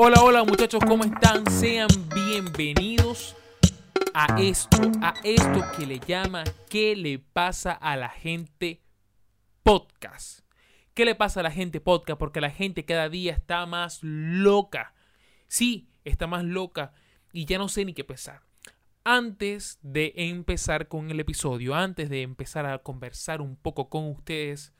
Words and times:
Hola, 0.00 0.22
hola 0.22 0.44
muchachos, 0.44 0.80
¿cómo 0.86 1.02
están? 1.02 1.44
Sean 1.50 1.88
bienvenidos 2.14 3.34
a 4.14 4.40
esto, 4.40 4.78
a 5.02 5.12
esto 5.24 5.60
que 5.76 5.86
le 5.86 5.98
llama 5.98 6.44
¿Qué 6.70 6.94
le 6.94 7.18
pasa 7.18 7.72
a 7.72 7.96
la 7.96 8.08
gente 8.08 8.80
podcast? 9.64 10.42
¿Qué 10.94 11.04
le 11.04 11.16
pasa 11.16 11.40
a 11.40 11.42
la 11.42 11.50
gente 11.50 11.80
podcast? 11.80 12.16
Porque 12.16 12.40
la 12.40 12.50
gente 12.50 12.84
cada 12.84 13.08
día 13.08 13.32
está 13.32 13.66
más 13.66 13.98
loca. 14.02 14.94
Sí, 15.48 15.88
está 16.04 16.28
más 16.28 16.44
loca 16.44 16.92
y 17.32 17.46
ya 17.46 17.58
no 17.58 17.68
sé 17.68 17.84
ni 17.84 17.92
qué 17.92 18.04
pensar. 18.04 18.42
Antes 19.02 19.80
de 19.82 20.12
empezar 20.14 20.86
con 20.86 21.10
el 21.10 21.18
episodio, 21.18 21.74
antes 21.74 22.08
de 22.08 22.22
empezar 22.22 22.66
a 22.66 22.78
conversar 22.78 23.40
un 23.40 23.56
poco 23.56 23.88
con 23.88 24.08
ustedes, 24.08 24.72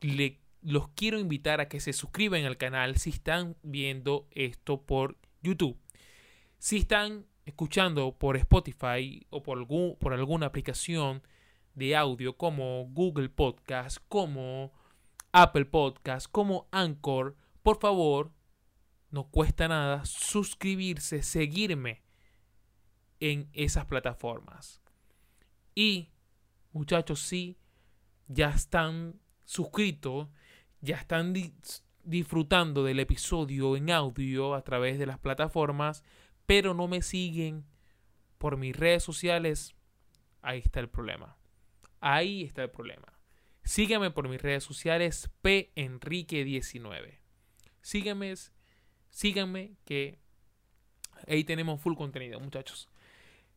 le, 0.00 0.39
los 0.62 0.88
quiero 0.90 1.18
invitar 1.18 1.60
a 1.60 1.68
que 1.68 1.80
se 1.80 1.92
suscriban 1.92 2.44
al 2.44 2.56
canal 2.56 2.96
si 2.96 3.10
están 3.10 3.56
viendo 3.62 4.28
esto 4.30 4.82
por 4.82 5.16
YouTube. 5.42 5.78
Si 6.58 6.78
están 6.78 7.26
escuchando 7.46 8.16
por 8.16 8.36
Spotify 8.36 9.26
o 9.30 9.42
por, 9.42 9.58
algún, 9.58 9.96
por 9.96 10.12
alguna 10.12 10.46
aplicación 10.46 11.22
de 11.74 11.96
audio 11.96 12.36
como 12.36 12.86
Google 12.90 13.30
Podcast, 13.30 13.98
como 14.08 14.72
Apple 15.32 15.64
Podcast, 15.64 16.26
como 16.30 16.68
Anchor, 16.70 17.36
por 17.62 17.78
favor, 17.78 18.32
no 19.10 19.28
cuesta 19.28 19.68
nada 19.68 20.04
suscribirse, 20.04 21.22
seguirme 21.22 22.02
en 23.20 23.48
esas 23.52 23.86
plataformas. 23.86 24.80
Y 25.74 26.10
muchachos, 26.72 27.20
si 27.20 27.58
ya 28.28 28.50
están 28.50 29.20
suscritos, 29.44 30.28
ya 30.80 30.96
están 30.96 31.34
disfrutando 32.04 32.84
del 32.84 33.00
episodio 33.00 33.76
en 33.76 33.90
audio 33.90 34.54
a 34.54 34.62
través 34.62 34.98
de 34.98 35.06
las 35.06 35.18
plataformas, 35.18 36.02
pero 36.46 36.74
no 36.74 36.88
me 36.88 37.02
siguen 37.02 37.64
por 38.38 38.56
mis 38.56 38.74
redes 38.74 39.02
sociales, 39.02 39.74
ahí 40.42 40.58
está 40.58 40.80
el 40.80 40.88
problema. 40.88 41.36
Ahí 42.00 42.42
está 42.42 42.62
el 42.62 42.70
problema. 42.70 43.20
Sígueme 43.62 44.10
por 44.10 44.28
mis 44.28 44.40
redes 44.40 44.64
sociales 44.64 45.30
penrique19. 45.42 47.18
Sígueme, 47.82 48.34
síganme 49.10 49.76
que 49.84 50.18
ahí 51.28 51.44
tenemos 51.44 51.80
full 51.80 51.94
contenido, 51.94 52.40
muchachos. 52.40 52.88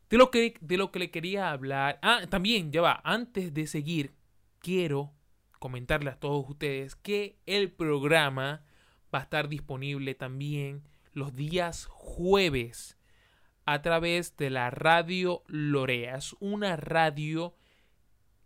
De 0.09 0.17
lo 0.17 0.30
que, 0.30 0.56
de 0.59 0.78
lo 0.78 0.92
que 0.92 1.00
le 1.00 1.12
quería 1.12 1.52
hablar. 1.52 2.00
Ah, 2.02 2.28
también, 2.30 2.72
ya 2.72 2.81
va. 2.81 3.02
Antes 3.03 3.53
de 3.53 3.66
seguir, 3.66 4.14
quiero 4.59 5.14
comentarle 5.64 6.09
a 6.09 6.19
todos 6.19 6.44
ustedes 6.50 6.97
que 6.97 7.38
el 7.45 7.72
programa 7.72 8.66
va 9.16 9.19
a 9.19 9.22
estar 9.22 9.47
disponible 9.47 10.14
también 10.14 10.83
los 11.14 11.33
días 11.33 11.86
jueves 11.86 12.97
a 13.64 13.81
través 13.81 14.36
de 14.36 14.50
la 14.50 14.72
radio 14.72 15.41
Lorea. 15.47 16.17
Es 16.17 16.36
una 16.41 16.75
radio 16.75 17.56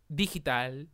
digital. 0.09 0.89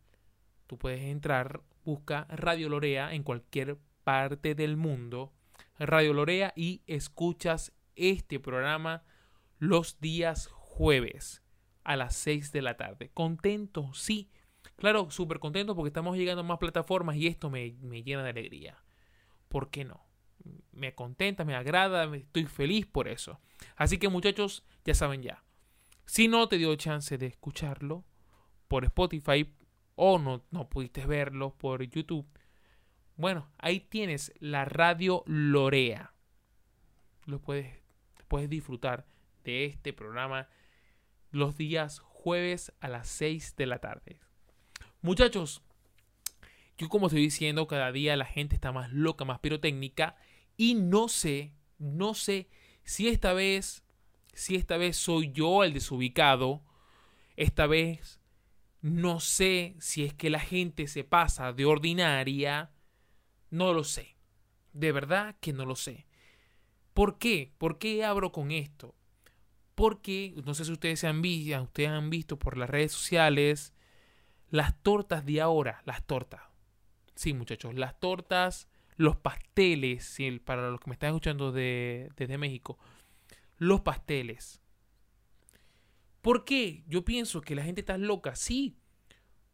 Tú 0.66 0.78
puedes 0.78 1.02
entrar, 1.02 1.60
busca 1.84 2.26
Radio 2.30 2.70
Lorea 2.70 3.14
en 3.14 3.24
cualquier 3.24 3.78
parte 4.06 4.56
del 4.56 4.78
mundo. 4.78 5.34
Radio 5.78 6.14
Lorea 6.14 6.54
y 6.56 6.84
escuchas 6.88 7.74
este 7.98 8.40
programa 8.40 9.04
los 9.60 10.00
días 10.00 10.48
jueves 10.54 11.44
a 11.84 11.98
las 11.98 12.16
6 12.16 12.54
de 12.54 12.62
la 12.62 12.78
tarde. 12.78 13.12
Contento, 13.14 13.94
sí. 13.94 14.30
Claro, 14.78 15.10
súper 15.12 15.40
contento 15.40 15.76
porque 15.76 15.90
estamos 15.90 16.18
llegando 16.18 16.42
a 16.42 16.46
más 16.46 16.58
plataformas 16.58 17.16
y 17.16 17.28
esto 17.28 17.50
me, 17.50 17.76
me 17.82 18.04
llena 18.04 18.24
de 18.24 18.32
alegría. 18.32 18.84
¿Por 19.48 19.70
qué 19.70 19.86
no? 19.86 20.06
Me 20.72 20.94
contenta, 20.94 21.46
me 21.46 21.56
agrada, 21.56 22.14
estoy 22.16 22.46
feliz 22.46 22.86
por 22.86 23.08
eso. 23.08 23.40
Así 23.76 23.98
que 23.98 24.10
muchachos, 24.10 24.66
ya 24.84 24.94
saben 24.94 25.22
ya. 25.22 25.44
Si 26.06 26.28
no 26.28 26.48
te 26.50 26.58
dio 26.58 26.76
chance 26.76 27.18
de 27.18 27.28
escucharlo 27.28 28.04
por 28.68 28.84
Spotify 28.86 29.54
o 29.96 30.20
no, 30.20 30.44
no 30.52 30.70
pudiste 30.70 31.06
verlo 31.06 31.56
por 31.58 31.84
YouTube, 31.84 32.28
bueno, 33.16 33.48
ahí 33.60 33.80
tienes 33.80 34.34
la 34.40 34.66
radio 34.66 35.24
Lorea. 35.28 36.14
Lo 37.26 37.40
puedes, 37.40 37.80
puedes 38.28 38.50
disfrutar 38.50 39.06
de 39.44 39.66
este 39.66 39.94
programa 39.94 40.50
los 41.32 41.56
días 41.56 42.00
jueves 42.00 42.74
a 42.80 42.88
las 42.88 43.08
6 43.08 43.56
de 43.56 43.66
la 43.66 43.80
tarde. 43.80 44.20
Muchachos, 45.04 45.62
yo 46.78 46.88
como 46.88 47.08
estoy 47.08 47.24
diciendo, 47.24 47.68
cada 47.68 47.92
día 47.92 48.16
la 48.16 48.24
gente 48.24 48.56
está 48.56 48.72
más 48.72 48.90
loca, 48.94 49.26
más 49.26 49.40
pirotécnica 49.40 50.16
y 50.56 50.76
no 50.76 51.10
sé, 51.10 51.52
no 51.78 52.14
sé 52.14 52.48
si 52.86 53.10
esta 53.10 53.34
vez, 53.34 53.84
si 54.34 54.56
esta 54.56 54.78
vez 54.78 54.96
soy 54.96 55.34
yo 55.34 55.66
el 55.66 55.74
desubicado, 55.74 56.64
esta 57.36 57.68
vez 57.68 58.22
no 58.82 59.20
sé 59.20 59.76
si 59.78 60.06
es 60.06 60.14
que 60.14 60.30
la 60.30 60.40
gente 60.40 60.88
se 60.88 61.04
pasa 61.04 61.52
de 61.52 61.66
ordinaria, 61.66 62.72
no 63.50 63.74
lo 63.74 63.84
sé. 63.84 64.16
De 64.72 64.94
verdad 64.94 65.36
que 65.42 65.52
no 65.52 65.66
lo 65.66 65.76
sé. 65.76 66.08
¿Por 66.94 67.18
qué? 67.18 67.52
¿Por 67.58 67.78
qué 67.78 68.06
abro 68.06 68.32
con 68.32 68.52
esto? 68.52 68.96
Porque, 69.76 70.34
no 70.46 70.54
sé 70.54 70.64
si 70.64 70.72
ustedes 70.72 71.02
se 71.02 71.08
han 71.08 71.22
visto, 71.22 71.62
ustedes 71.62 71.90
han 71.90 72.10
visto 72.10 72.40
por 72.40 72.58
las 72.58 72.70
redes 72.70 72.94
sociales 72.94 73.73
las 74.54 74.80
tortas 74.84 75.26
de 75.26 75.42
ahora, 75.42 75.82
las 75.86 76.04
tortas. 76.04 76.42
Sí, 77.16 77.34
muchachos, 77.34 77.74
las 77.74 78.00
tortas, 78.00 78.68
los 78.98 79.16
pasteles, 79.16 80.16
para 80.46 80.70
los 80.70 80.80
que 80.80 80.92
me 80.92 80.94
están 80.94 81.10
escuchando 81.10 81.52
de, 81.52 82.12
desde 82.16 82.38
México, 82.38 82.78
los 83.58 83.82
pasteles. 83.82 84.62
¿Por 86.22 86.46
qué? 86.46 86.84
Yo 86.86 87.04
pienso 87.04 87.42
que 87.42 87.56
la 87.56 87.64
gente 87.64 87.82
está 87.82 87.98
loca, 87.98 88.36
sí. 88.36 88.78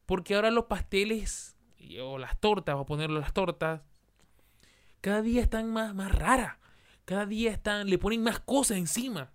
Porque 0.06 0.36
ahora 0.36 0.52
los 0.52 0.66
pasteles 0.66 1.56
o 2.02 2.18
las 2.18 2.38
tortas, 2.42 2.74
vamos 2.74 2.84
a 2.84 2.88
ponerlo 2.88 3.22
las 3.22 3.32
tortas, 3.32 3.82
cada 5.00 5.22
día 5.22 5.42
están 5.42 5.72
más, 5.72 5.96
más 5.96 6.14
raras. 6.14 6.58
Cada 7.06 7.26
día 7.26 7.52
están, 7.52 7.90
le 7.90 7.98
ponen 7.98 8.22
más 8.22 8.42
cosas 8.42 8.78
encima 8.78 9.32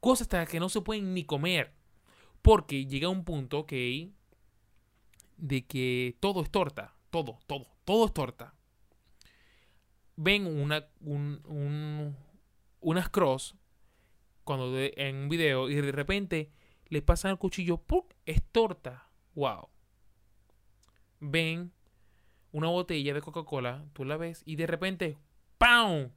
cosas 0.00 0.26
hasta 0.26 0.44
que 0.44 0.60
no 0.60 0.68
se 0.68 0.80
pueden 0.80 1.14
ni 1.14 1.24
comer. 1.24 1.72
Porque 2.42 2.84
llega 2.84 3.08
un 3.08 3.24
punto, 3.24 3.60
ok, 3.60 3.72
de 5.36 5.66
que 5.66 6.16
todo 6.20 6.42
es 6.42 6.50
torta. 6.50 6.94
Todo, 7.10 7.38
todo, 7.46 7.66
todo 7.84 8.06
es 8.06 8.12
torta. 8.12 8.54
Ven 10.16 10.46
una, 10.46 10.86
un, 11.00 12.16
unas 12.80 13.08
cross 13.08 13.56
cuando 14.44 14.76
en 14.78 15.16
un 15.16 15.28
video 15.28 15.68
y 15.70 15.74
de 15.74 15.92
repente 15.92 16.52
le 16.86 17.02
pasan 17.02 17.32
el 17.32 17.38
cuchillo, 17.38 17.78
¡pum! 17.78 18.02
Es 18.26 18.42
torta. 18.52 19.08
¡Wow! 19.34 19.68
Ven 21.20 21.72
una 22.52 22.68
botella 22.68 23.14
de 23.14 23.22
Coca-Cola, 23.22 23.84
tú 23.92 24.04
la 24.04 24.16
ves 24.16 24.42
y 24.44 24.56
de 24.56 24.66
repente, 24.66 25.18
¡pam! 25.58 26.10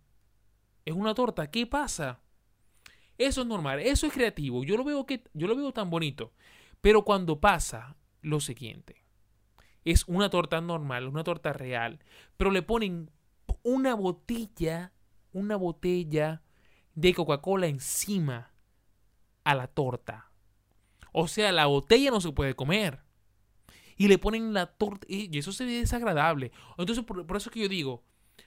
Es 0.85 0.93
una 0.93 1.13
torta. 1.13 1.49
¿Qué 1.49 1.65
pasa? 1.65 2.21
Eso 3.17 3.41
es 3.41 3.47
normal, 3.47 3.79
eso 3.79 4.05
es 4.05 4.13
creativo. 4.13 4.63
Yo 4.63 4.77
lo 4.77 4.83
veo 4.83 5.05
que 5.05 5.23
yo 5.33 5.47
lo 5.47 5.55
veo 5.55 5.71
tan 5.71 5.89
bonito. 5.89 6.33
Pero 6.81 7.03
cuando 7.03 7.39
pasa 7.39 7.97
lo 8.21 8.39
siguiente, 8.39 9.03
es 9.91 10.03
una 10.07 10.29
torta 10.29 10.61
normal, 10.61 11.07
una 11.07 11.23
torta 11.23 11.53
real, 11.53 11.99
pero 12.37 12.51
le 12.51 12.61
ponen 12.61 13.11
una 13.63 13.95
botella, 13.95 14.93
una 15.33 15.55
botella 15.55 16.41
de 16.95 17.13
Coca-Cola 17.13 17.67
encima 17.67 18.51
a 19.43 19.55
la 19.55 19.67
torta. 19.67 20.31
O 21.11 21.27
sea, 21.27 21.51
la 21.51 21.65
botella 21.65 22.11
no 22.11 22.21
se 22.21 22.31
puede 22.31 22.55
comer. 22.55 23.01
Y 23.95 24.07
le 24.07 24.19
ponen 24.19 24.53
la 24.53 24.67
torta. 24.67 25.07
Y 25.09 25.35
eso 25.37 25.51
se 25.51 25.65
ve 25.65 25.71
desagradable. 25.71 26.51
Entonces, 26.77 27.03
por, 27.03 27.25
por 27.25 27.37
eso 27.37 27.49
es 27.49 27.53
que 27.53 27.61
yo 27.61 27.67
digo, 27.67 28.03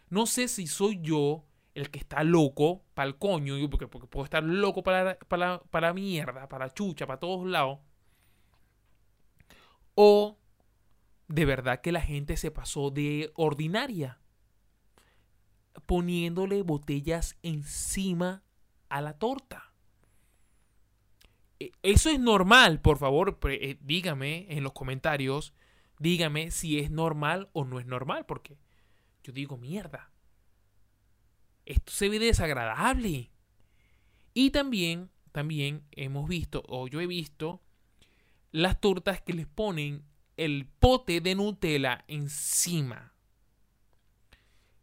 no 0.09 0.27
sé 0.27 0.49
si 0.49 0.67
soy 0.67 1.01
yo 1.01 1.45
el 1.75 1.91
que 1.91 1.99
está 1.99 2.25
loco 2.25 2.85
para 2.95 3.09
el 3.09 3.17
coño, 3.17 3.55
porque, 3.71 3.87
porque 3.87 4.09
puedo 4.09 4.25
estar 4.25 4.43
loco 4.43 4.83
para, 4.83 5.19
para, 5.19 5.95
mierda, 5.95 6.49
para 6.49 6.73
chucha, 6.73 7.07
para 7.07 7.21
todos 7.21 7.47
lados. 7.47 7.79
O 9.95 10.39
de 11.31 11.45
verdad 11.45 11.81
que 11.81 11.93
la 11.93 12.01
gente 12.01 12.37
se 12.37 12.51
pasó 12.51 12.91
de 12.91 13.33
ordinaria, 13.35 14.19
poniéndole 15.87 16.63
botellas 16.63 17.37
encima 17.43 18.43
a 18.89 19.01
la 19.01 19.19
torta. 19.19 19.73
E, 21.59 21.73
eso 21.83 22.11
es 22.11 22.21
normal, 22.21 22.81
por 22.81 22.99
favor, 22.99 23.39
eh, 23.45 23.79
dígame 23.81 24.47
en 24.51 24.63
los 24.63 24.73
comentarios, 24.73 25.55
dígame 25.99 26.51
si 26.51 26.79
es 26.79 26.91
normal 26.91 27.49
o 27.53 27.65
no 27.65 27.81
es 27.81 27.87
normal, 27.87 28.27
porque 28.27 28.59
yo 29.23 29.33
digo 29.33 29.57
mierda 29.57 30.11
esto 31.71 31.93
se 31.93 32.09
ve 32.09 32.19
desagradable. 32.19 33.31
Y 34.35 34.51
también, 34.51 35.11
también 35.33 35.85
hemos 35.93 36.29
visto, 36.29 36.63
o 36.69 36.89
yo 36.89 37.01
he 37.01 37.07
visto, 37.07 37.63
las 38.51 38.81
tortas 38.81 39.21
que 39.21 39.33
les 39.33 39.47
ponen 39.47 40.05
el 40.45 40.67
pote 40.67 41.21
de 41.21 41.35
Nutella 41.35 42.05
encima. 42.09 43.13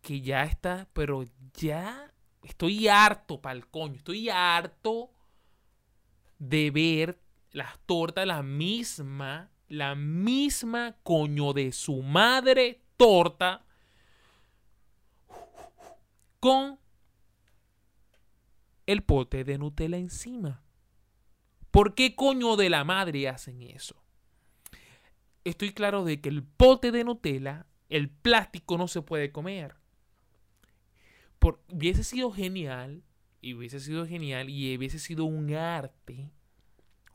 Que 0.02 0.22
ya 0.22 0.44
está, 0.44 0.88
pero 0.94 1.26
ya 1.54 2.14
Estoy 2.48 2.88
harto, 2.88 3.42
pa'l 3.42 3.68
coño. 3.68 3.96
Estoy 3.96 4.30
harto 4.30 5.12
de 6.40 6.72
ver 6.72 7.20
las 7.52 7.78
tortas, 7.80 8.26
la 8.26 8.42
misma, 8.42 9.52
la 9.68 9.96
misma 9.96 10.96
coño 11.04 11.52
de 11.52 11.74
su 11.74 12.02
madre 12.02 12.82
torta 12.96 13.66
con 16.40 16.80
el 18.86 19.04
pote 19.04 19.44
de 19.44 19.58
Nutella 19.58 19.98
encima. 19.98 20.64
¿Por 21.70 21.96
qué 21.96 22.16
coño 22.16 22.56
de 22.56 22.70
la 22.70 22.86
madre 22.86 23.28
hacen 23.28 23.62
eso? 23.62 24.02
Estoy 25.48 25.72
claro 25.72 26.04
de 26.04 26.20
que 26.20 26.28
el 26.28 26.44
pote 26.44 26.92
de 26.92 27.06
Nutella, 27.06 27.68
el 27.88 28.10
plástico 28.10 28.78
no 28.78 28.90
se 28.90 29.02
puede 29.02 29.32
comer. 29.32 29.76
Por, 31.40 31.64
hubiese 31.72 32.04
sido 32.04 32.34
genial, 32.34 33.02
y 33.40 33.54
hubiese 33.54 33.80
sido 33.80 34.06
genial, 34.06 34.50
y 34.50 34.76
hubiese 34.76 35.00
sido 35.00 35.24
un 35.24 35.54
arte, 35.54 36.30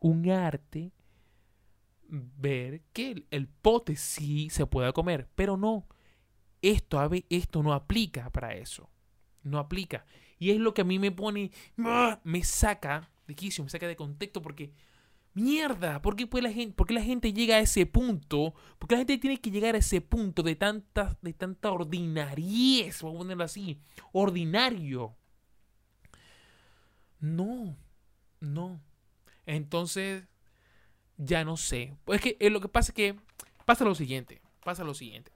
un 0.01 0.31
arte, 0.31 0.93
ver 2.09 2.81
que 2.95 3.27
el, 3.31 3.49
pote 3.49 3.97
sí 3.97 4.49
se 4.49 4.65
puede 4.65 4.95
comer, 4.95 5.29
pero 5.35 5.59
no. 5.59 5.87
Esto, 6.63 7.07
esto 7.29 7.63
no 7.63 7.75
aplica 7.75 8.31
para 8.31 8.55
eso. 8.55 8.89
No 9.43 9.59
aplica. 9.59 10.07
Y 10.39 10.53
es 10.53 10.57
lo 10.57 10.73
que 10.73 10.81
a 10.81 10.85
mí 10.85 10.99
me 10.99 11.13
pone, 11.13 11.51
me 11.77 12.45
saca 12.45 13.11
de 13.27 13.35
quicio, 13.35 13.63
me 13.63 13.69
saca 13.69 13.87
de 13.87 13.97
contexto 13.97 14.41
porque, 14.41 14.73
mierda, 15.35 16.03
¿por 16.03 16.17
qué, 16.17 16.29
la 16.41 16.53
gente, 16.53 16.75
por 16.75 16.91
la 16.91 17.03
gente 17.03 17.33
llega 17.33 17.57
a 17.57 17.61
ese 17.61 17.87
punto? 17.87 18.55
¿Por 18.79 18.89
qué 18.89 18.95
la 18.95 19.01
gente 19.01 19.19
tiene 19.19 19.41
que 19.41 19.51
llegar 19.51 19.75
a 19.75 19.79
ese 19.79 20.01
punto 20.01 20.43
de 20.43 20.57
tanta, 20.57 21.17
de 21.23 21.33
tanta 21.33 21.71
ordinariez, 21.73 23.03
vamos 23.03 23.17
a 23.17 23.19
ponerlo 23.19 23.45
así, 23.45 23.79
ordinario? 24.13 25.17
No, 27.21 27.77
no. 28.41 28.81
Entonces, 29.47 30.25
ya 31.17 31.45
no 31.45 31.57
sé. 31.57 31.97
Pues 32.05 32.19
es 32.19 32.23
que 32.23 32.37
eh, 32.41 32.51
lo 32.51 32.61
que 32.61 32.69
pasa 32.69 32.91
es 32.91 32.95
que 32.95 33.17
pasa 33.65 33.85
lo 33.85 33.95
siguiente, 33.95 34.43
pasa 34.65 34.85
lo 34.85 34.95
siguiente. 34.95 35.33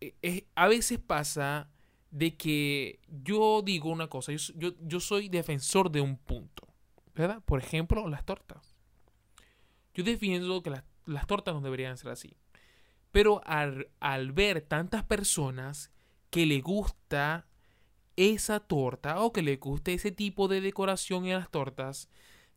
Eh, 0.00 0.46
a 0.54 0.68
veces 0.68 0.98
pasa 0.98 1.68
de 2.10 2.36
que 2.36 3.00
yo 3.08 3.62
digo 3.62 3.90
una 3.90 4.08
cosa, 4.08 4.32
yo, 4.32 4.72
yo, 4.80 5.00
soy 5.00 5.28
defensor 5.28 5.90
de 5.90 6.00
un 6.00 6.16
punto, 6.16 6.66
¿verdad? 7.14 7.42
Por 7.44 7.58
ejemplo, 7.58 8.08
las 8.08 8.24
tortas. 8.24 8.67
Yo 9.98 10.04
defiendo 10.04 10.62
que 10.62 10.70
las, 10.70 11.26
tortas 11.26 11.52
no 11.56 11.60
deberían 11.60 11.98
ser 11.98 12.12
así. 12.12 12.36
Pero 13.10 13.40
al, 13.44 14.32
ver 14.32 14.60
tantas 14.60 15.02
personas 15.02 15.90
que 16.30 16.46
le 16.46 16.60
gusta 16.60 17.48
esa 18.14 18.60
torta 18.60 19.20
o 19.20 19.32
que 19.32 19.42
le 19.42 19.56
guste 19.56 19.94
ese 19.94 20.12
tipo 20.12 20.46
de 20.46 20.60
decoración 20.60 21.26
en 21.26 21.32
las 21.32 21.50
tortas, 21.50 22.08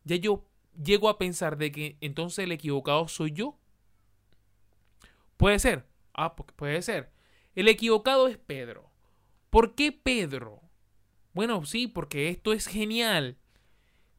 ya 0.04 0.14
yo 0.14 0.46
llego 0.80 1.08
a 1.08 1.18
pensar 1.18 1.58
de 1.58 1.72
que 1.72 1.96
entonces 2.00 2.44
el 2.44 2.52
equivocado 2.52 3.08
soy 3.08 3.32
yo. 3.32 3.58
Puede 5.36 5.58
ser. 5.58 5.84
Ah, 6.14 6.36
puede 6.36 6.80
ser. 6.80 7.10
El 7.56 7.66
equivocado 7.66 8.28
es 8.28 8.38
Pedro. 8.38 8.88
¿Por 9.50 9.74
qué 9.74 9.90
Pedro? 9.90 10.60
Bueno, 11.32 11.64
sí, 11.64 11.88
porque 11.88 12.28
esto 12.28 12.52
es 12.52 12.68
genial. 12.68 13.36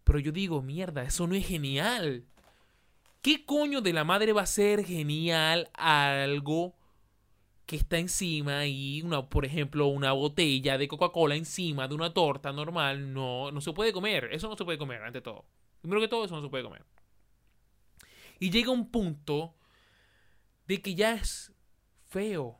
Pero 0.03 0.19
yo 0.19 0.33
digo, 0.33 0.61
mierda, 0.61 1.03
eso 1.03 1.25
no 1.25 1.35
es 1.35 1.47
genial. 1.47 2.25
¿Qué 3.23 3.43
coño 3.43 3.81
de 3.81 3.93
la 3.93 4.03
madre 4.03 4.33
va 4.33 4.43
a 4.43 4.45
ser 4.45 4.85
genial 4.85 5.71
algo 5.73 6.75
que 7.65 7.77
está 7.77 7.97
encima 7.97 8.67
y 8.67 9.01
una, 9.01 9.27
por 9.27 9.45
ejemplo, 9.45 9.87
una 9.87 10.11
botella 10.11 10.77
de 10.77 10.87
Coca-Cola 10.87 11.35
encima 11.35 11.87
de 11.87 11.95
una 11.95 12.13
torta 12.13 12.51
normal? 12.51 13.13
No, 13.13 13.51
no 13.51 13.61
se 13.61 13.73
puede 13.73 13.93
comer. 13.93 14.29
Eso 14.31 14.47
no 14.47 14.55
se 14.55 14.65
puede 14.65 14.77
comer, 14.77 15.01
ante 15.01 15.21
todo. 15.21 15.45
Primero 15.81 16.01
que 16.01 16.07
todo, 16.07 16.25
eso 16.25 16.35
no 16.35 16.43
se 16.43 16.49
puede 16.49 16.63
comer. 16.63 16.85
Y 18.39 18.51
llega 18.51 18.69
un 18.69 18.91
punto 18.91 19.55
de 20.67 20.81
que 20.81 20.93
ya 20.93 21.15
es 21.15 21.51
feo. 22.09 22.59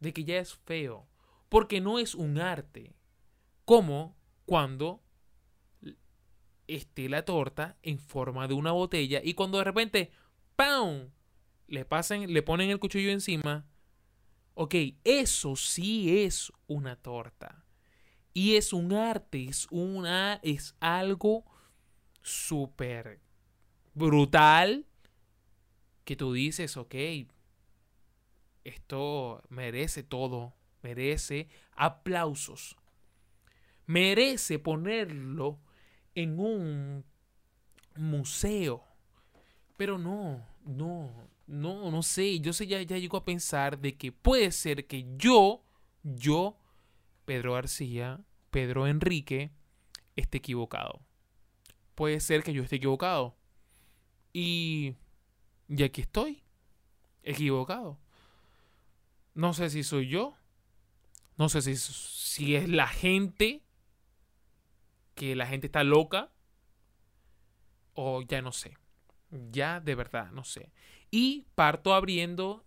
De 0.00 0.12
que 0.12 0.24
ya 0.24 0.38
es 0.38 0.54
feo 0.54 1.08
porque 1.48 1.80
no 1.80 1.98
es 1.98 2.14
un 2.14 2.38
arte. 2.38 2.94
Como 3.64 4.16
cuando 4.46 5.02
esté 6.68 7.08
la 7.08 7.24
torta 7.24 7.76
en 7.82 7.98
forma 7.98 8.46
de 8.46 8.54
una 8.54 8.72
botella 8.72 9.20
y 9.24 9.34
cuando 9.34 9.58
de 9.58 9.64
repente, 9.64 10.12
¡pam! 10.54 11.10
Le 11.66 11.84
pasen, 11.84 12.32
le 12.32 12.42
ponen 12.42 12.70
el 12.70 12.78
cuchillo 12.78 13.10
encima. 13.10 13.66
Ok, 14.54 14.74
eso 15.04 15.56
sí 15.56 16.24
es 16.24 16.52
una 16.66 16.96
torta. 16.96 17.64
Y 18.32 18.56
es 18.56 18.72
un 18.72 18.92
arte, 18.92 19.44
es 19.44 19.66
una, 19.70 20.40
es 20.42 20.76
algo 20.80 21.44
súper 22.22 23.20
brutal 23.94 24.86
que 26.04 26.16
tú 26.16 26.32
dices, 26.32 26.76
ok, 26.76 26.94
esto 28.64 29.42
merece 29.48 30.02
todo 30.02 30.54
merece 30.82 31.48
aplausos. 31.72 32.76
Merece 33.86 34.58
ponerlo 34.58 35.60
en 36.22 36.40
un 36.40 37.04
museo. 37.94 38.84
Pero 39.76 39.98
no, 39.98 40.44
no, 40.64 41.10
no, 41.46 41.90
no 41.90 42.02
sé. 42.02 42.40
Yo 42.40 42.52
sé, 42.52 42.66
ya, 42.66 42.82
ya 42.82 42.98
llego 42.98 43.16
a 43.16 43.24
pensar 43.24 43.78
de 43.78 43.96
que 43.96 44.10
puede 44.10 44.50
ser 44.50 44.86
que 44.86 45.06
yo, 45.16 45.62
yo, 46.02 46.58
Pedro 47.24 47.54
García, 47.54 48.20
Pedro 48.50 48.88
Enrique, 48.88 49.52
esté 50.16 50.38
equivocado. 50.38 51.00
Puede 51.94 52.18
ser 52.18 52.42
que 52.42 52.52
yo 52.52 52.64
esté 52.64 52.76
equivocado. 52.76 53.36
Y, 54.32 54.96
y 55.68 55.82
aquí 55.84 56.00
estoy, 56.00 56.42
equivocado. 57.22 57.98
No 59.34 59.54
sé 59.54 59.70
si 59.70 59.84
soy 59.84 60.08
yo, 60.08 60.36
no 61.36 61.48
sé 61.48 61.62
si, 61.62 61.76
si 61.76 62.56
es 62.56 62.68
la 62.68 62.88
gente, 62.88 63.62
que 65.18 65.34
la 65.34 65.46
gente 65.46 65.66
está 65.66 65.82
loca, 65.82 66.30
o 67.94 68.22
ya 68.22 68.40
no 68.40 68.52
sé. 68.52 68.78
Ya 69.50 69.80
de 69.80 69.96
verdad, 69.96 70.30
no 70.30 70.44
sé. 70.44 70.72
Y 71.10 71.46
parto 71.56 71.92
abriendo 71.92 72.64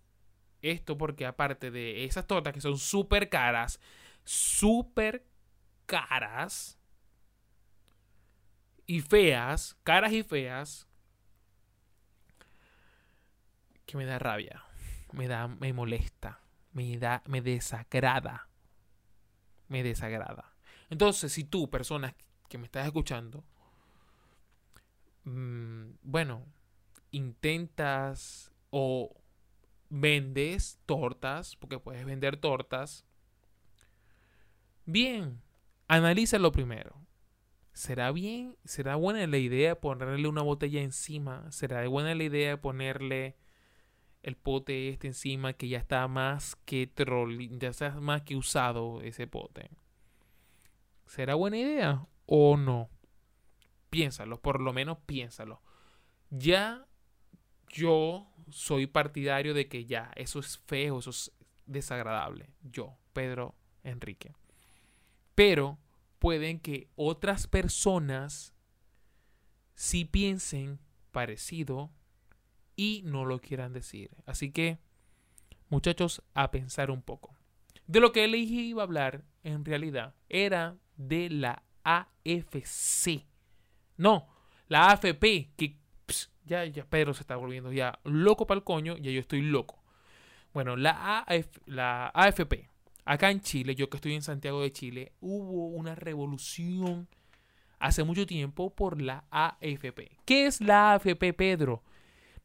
esto 0.60 0.98
porque 0.98 1.24
aparte 1.24 1.70
de 1.70 2.04
esas 2.04 2.26
tortas 2.26 2.52
que 2.52 2.60
son 2.60 2.78
súper 2.78 3.30
caras, 3.30 3.80
súper 4.24 5.24
caras 5.86 6.78
y 8.86 9.00
feas, 9.00 9.76
caras 9.82 10.12
y 10.12 10.22
feas, 10.22 10.86
que 13.86 13.96
me 13.96 14.04
da 14.04 14.18
rabia, 14.18 14.62
me 15.12 15.26
da, 15.26 15.48
me 15.48 15.72
molesta, 15.72 16.40
me 16.72 16.98
da, 16.98 17.22
me 17.26 17.40
desagrada 17.40 18.52
me 19.72 19.82
desagrada. 19.82 20.52
Entonces, 20.90 21.32
si 21.32 21.44
tú, 21.44 21.68
persona 21.68 22.14
que 22.52 22.58
me 22.58 22.66
estás 22.66 22.84
escuchando, 22.84 23.42
mm, 25.24 25.92
bueno, 26.02 26.44
intentas 27.10 28.52
o 28.68 29.16
vendes 29.88 30.78
tortas, 30.84 31.56
porque 31.56 31.78
puedes 31.78 32.04
vender 32.04 32.36
tortas, 32.36 33.06
bien, 34.84 35.40
analízalo 35.88 36.52
primero. 36.52 36.94
¿Será 37.72 38.12
bien? 38.12 38.58
¿Será 38.66 38.96
buena 38.96 39.26
la 39.26 39.38
idea 39.38 39.70
de 39.70 39.76
ponerle 39.76 40.28
una 40.28 40.42
botella 40.42 40.82
encima? 40.82 41.50
¿Será 41.52 41.88
buena 41.88 42.14
la 42.14 42.24
idea 42.24 42.50
de 42.50 42.56
ponerle 42.58 43.38
el 44.22 44.36
pote 44.36 44.90
este 44.90 45.06
encima 45.06 45.54
que 45.54 45.68
ya 45.68 45.78
está 45.78 46.06
más 46.06 46.56
que 46.66 46.86
troll, 46.86 47.48
ya 47.58 47.70
está 47.70 47.98
más 47.98 48.20
que 48.22 48.36
usado 48.36 49.00
ese 49.00 49.26
pote. 49.26 49.70
¿Será 51.06 51.34
buena 51.34 51.56
idea 51.56 52.06
o 52.34 52.56
no? 52.56 52.88
Piénsalo, 53.90 54.40
por 54.40 54.62
lo 54.62 54.72
menos 54.72 54.96
piénsalo. 55.04 55.60
Ya 56.30 56.86
yo 57.68 58.26
soy 58.50 58.86
partidario 58.86 59.52
de 59.52 59.68
que 59.68 59.84
ya, 59.84 60.10
eso 60.16 60.38
es 60.40 60.56
feo, 60.56 61.00
eso 61.00 61.10
es 61.10 61.30
desagradable. 61.66 62.48
Yo, 62.62 62.96
Pedro 63.12 63.54
Enrique. 63.84 64.32
Pero 65.34 65.78
pueden 66.18 66.58
que 66.58 66.88
otras 66.96 67.46
personas 67.46 68.54
sí 69.74 70.06
piensen 70.06 70.78
parecido 71.10 71.90
y 72.76 73.02
no 73.04 73.26
lo 73.26 73.42
quieran 73.42 73.74
decir. 73.74 74.10
Así 74.24 74.52
que, 74.52 74.78
muchachos, 75.68 76.22
a 76.32 76.50
pensar 76.50 76.90
un 76.90 77.02
poco. 77.02 77.36
De 77.86 78.00
lo 78.00 78.10
que 78.12 78.24
elegí 78.24 78.68
iba 78.68 78.80
a 78.80 78.86
hablar, 78.86 79.22
en 79.42 79.66
realidad, 79.66 80.14
era 80.30 80.78
de 80.96 81.28
la 81.28 81.62
AFC. 81.84 83.26
No, 83.96 84.28
la 84.68 84.90
AFP, 84.90 85.50
que 85.56 85.76
ya, 86.44 86.64
ya 86.64 86.84
Pedro 86.84 87.14
se 87.14 87.22
está 87.22 87.36
volviendo 87.36 87.72
ya 87.72 87.98
loco 88.04 88.46
para 88.46 88.58
el 88.58 88.64
coño, 88.64 88.96
ya 88.96 89.10
yo 89.10 89.20
estoy 89.20 89.42
loco. 89.42 89.82
Bueno, 90.52 90.76
la, 90.76 91.24
la 91.66 92.10
AFP, 92.14 92.68
acá 93.04 93.30
en 93.30 93.40
Chile, 93.40 93.74
yo 93.74 93.88
que 93.88 93.96
estoy 93.96 94.14
en 94.14 94.22
Santiago 94.22 94.60
de 94.60 94.72
Chile, 94.72 95.12
hubo 95.20 95.68
una 95.68 95.94
revolución 95.94 97.08
hace 97.78 98.04
mucho 98.04 98.26
tiempo 98.26 98.74
por 98.74 99.00
la 99.00 99.24
AFP. 99.30 100.18
¿Qué 100.24 100.46
es 100.46 100.60
la 100.60 100.94
AFP, 100.94 101.32
Pedro? 101.32 101.82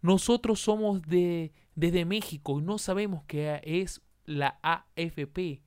Nosotros 0.02 0.60
somos 0.60 1.02
de, 1.04 1.52
desde 1.76 2.06
México 2.06 2.60
y 2.60 2.64
no 2.64 2.78
sabemos 2.78 3.24
qué 3.28 3.62
es 3.64 4.02
la 4.26 4.60
AFP 4.62 5.62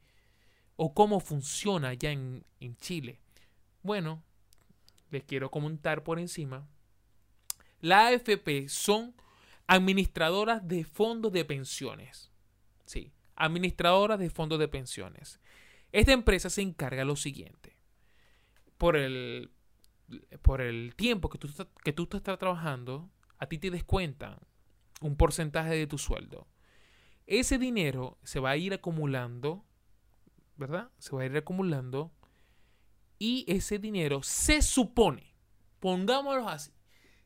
o 0.77 0.95
cómo 0.95 1.21
funciona 1.21 1.89
allá 1.89 2.11
en, 2.11 2.45
en 2.59 2.77
Chile. 2.77 3.21
Bueno, 3.83 4.23
les 5.11 5.25
quiero 5.25 5.51
comentar 5.51 6.05
por 6.05 6.19
encima. 6.19 6.67
La 7.81 8.09
AFP 8.09 8.69
son 8.69 9.15
administradoras 9.67 10.67
de 10.67 10.85
fondos 10.85 11.33
de 11.33 11.45
pensiones. 11.45 12.31
Sí, 12.85 13.13
administradoras 13.37 14.19
de 14.19 14.31
fondos 14.31 14.59
de 14.59 14.69
pensiones. 14.69 15.41
Esta 15.93 16.13
empresa 16.13 16.51
se 16.51 16.63
encarga 16.63 16.99
de 16.99 17.07
lo 17.07 17.17
siguiente. 17.17 17.77
Por 18.77 18.97
el, 18.97 19.51
por 20.43 20.61
el 20.61 20.95
tiempo 20.97 21.29
que 21.29 21.39
tú, 21.39 21.49
que 21.83 21.93
tú 21.93 22.09
estás 22.13 22.39
trabajando, 22.39 23.11
a 23.39 23.47
ti 23.47 23.59
te 23.59 23.71
descuentan 23.71 24.39
un 25.01 25.17
porcentaje 25.17 25.75
de 25.75 25.87
tu 25.87 25.99
sueldo. 25.99 26.47
Ese 27.27 27.59
dinero 27.59 28.19
se 28.23 28.41
va 28.41 28.51
a 28.51 28.57
ir 28.57 28.75
acumulando, 28.75 29.65
¿verdad? 30.57 30.91
Se 30.99 31.15
va 31.15 31.23
a 31.23 31.27
ir 31.27 31.37
acumulando 31.37 32.13
y 33.21 33.45
ese 33.47 33.79
dinero 33.79 34.23
se 34.23 34.63
supone, 34.63 35.35
pongámoslo 35.79 36.49
así, 36.49 36.73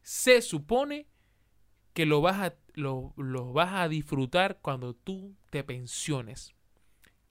se 0.03 0.43
supone 0.43 1.07
que 1.95 2.05
lo 2.05 2.21
vas 2.21 2.41
a, 2.41 2.55
lo, 2.75 3.15
vas 3.53 3.73
a 3.73 3.89
disfrutar 3.89 4.59
cuando 4.61 4.95
tú 4.95 5.37
te 5.51 5.63
pensiones. 5.63 6.53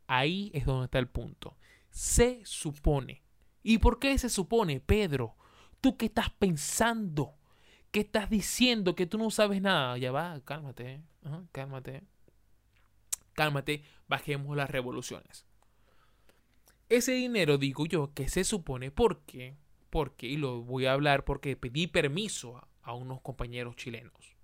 Ahí 0.07 0.49
es 0.53 0.65
donde 0.65 0.85
está 0.85 0.97
el 0.97 1.09
punto. 1.09 1.57
Se 1.89 2.41
supone. 2.45 3.21
¿Y 3.61 3.79
por 3.79 3.99
qué 3.99 4.17
se 4.17 4.29
supone, 4.29 4.79
Pedro? 4.79 5.35
¿Tú 5.81 5.97
qué 5.97 6.05
estás 6.05 6.29
pensando? 6.29 7.35
¿Qué 7.91 7.99
estás 7.99 8.29
diciendo? 8.29 8.95
Que 8.95 9.05
tú 9.05 9.17
no 9.17 9.29
sabes 9.29 9.61
nada. 9.61 9.97
Ya 9.97 10.13
va, 10.13 10.39
cálmate, 10.45 11.03
cálmate. 11.51 12.03
Cálmate, 13.33 13.83
bajemos 14.07 14.55
las 14.55 14.69
revoluciones. 14.69 15.45
Ese 16.93 17.13
dinero, 17.13 17.57
digo 17.57 17.87
yo, 17.87 18.13
que 18.13 18.27
se 18.27 18.43
supone, 18.43 18.91
porque, 18.91 19.55
porque, 19.89 20.27
y 20.27 20.37
lo 20.37 20.61
voy 20.61 20.85
a 20.85 20.93
hablar 20.93 21.25
porque 21.25 21.57
pedí 21.57 21.87
permiso 21.87 22.69
a, 22.83 22.93
unos 22.93 23.19
compañeros 23.21 23.75
chilenos. 23.75 24.35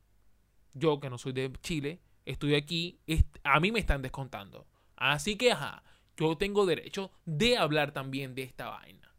Yo, 0.73 0.99
que 0.99 1.11
no 1.11 1.19
soy 1.19 1.33
de 1.33 1.53
Chile, 1.61 1.99
estoy 2.25 2.55
aquí, 2.55 2.97
a 3.43 3.59
mí 3.59 3.71
me 3.71 3.79
están 3.79 4.01
descontando. 4.01 4.65
Así 4.95 5.35
que, 5.35 5.51
ajá, 5.51 5.83
yo 6.17 6.37
tengo 6.37 6.65
derecho 6.65 7.11
de 7.23 7.55
hablar 7.55 7.91
también 7.91 8.33
de 8.33 8.41
esta 8.41 8.69
vaina. 8.69 9.13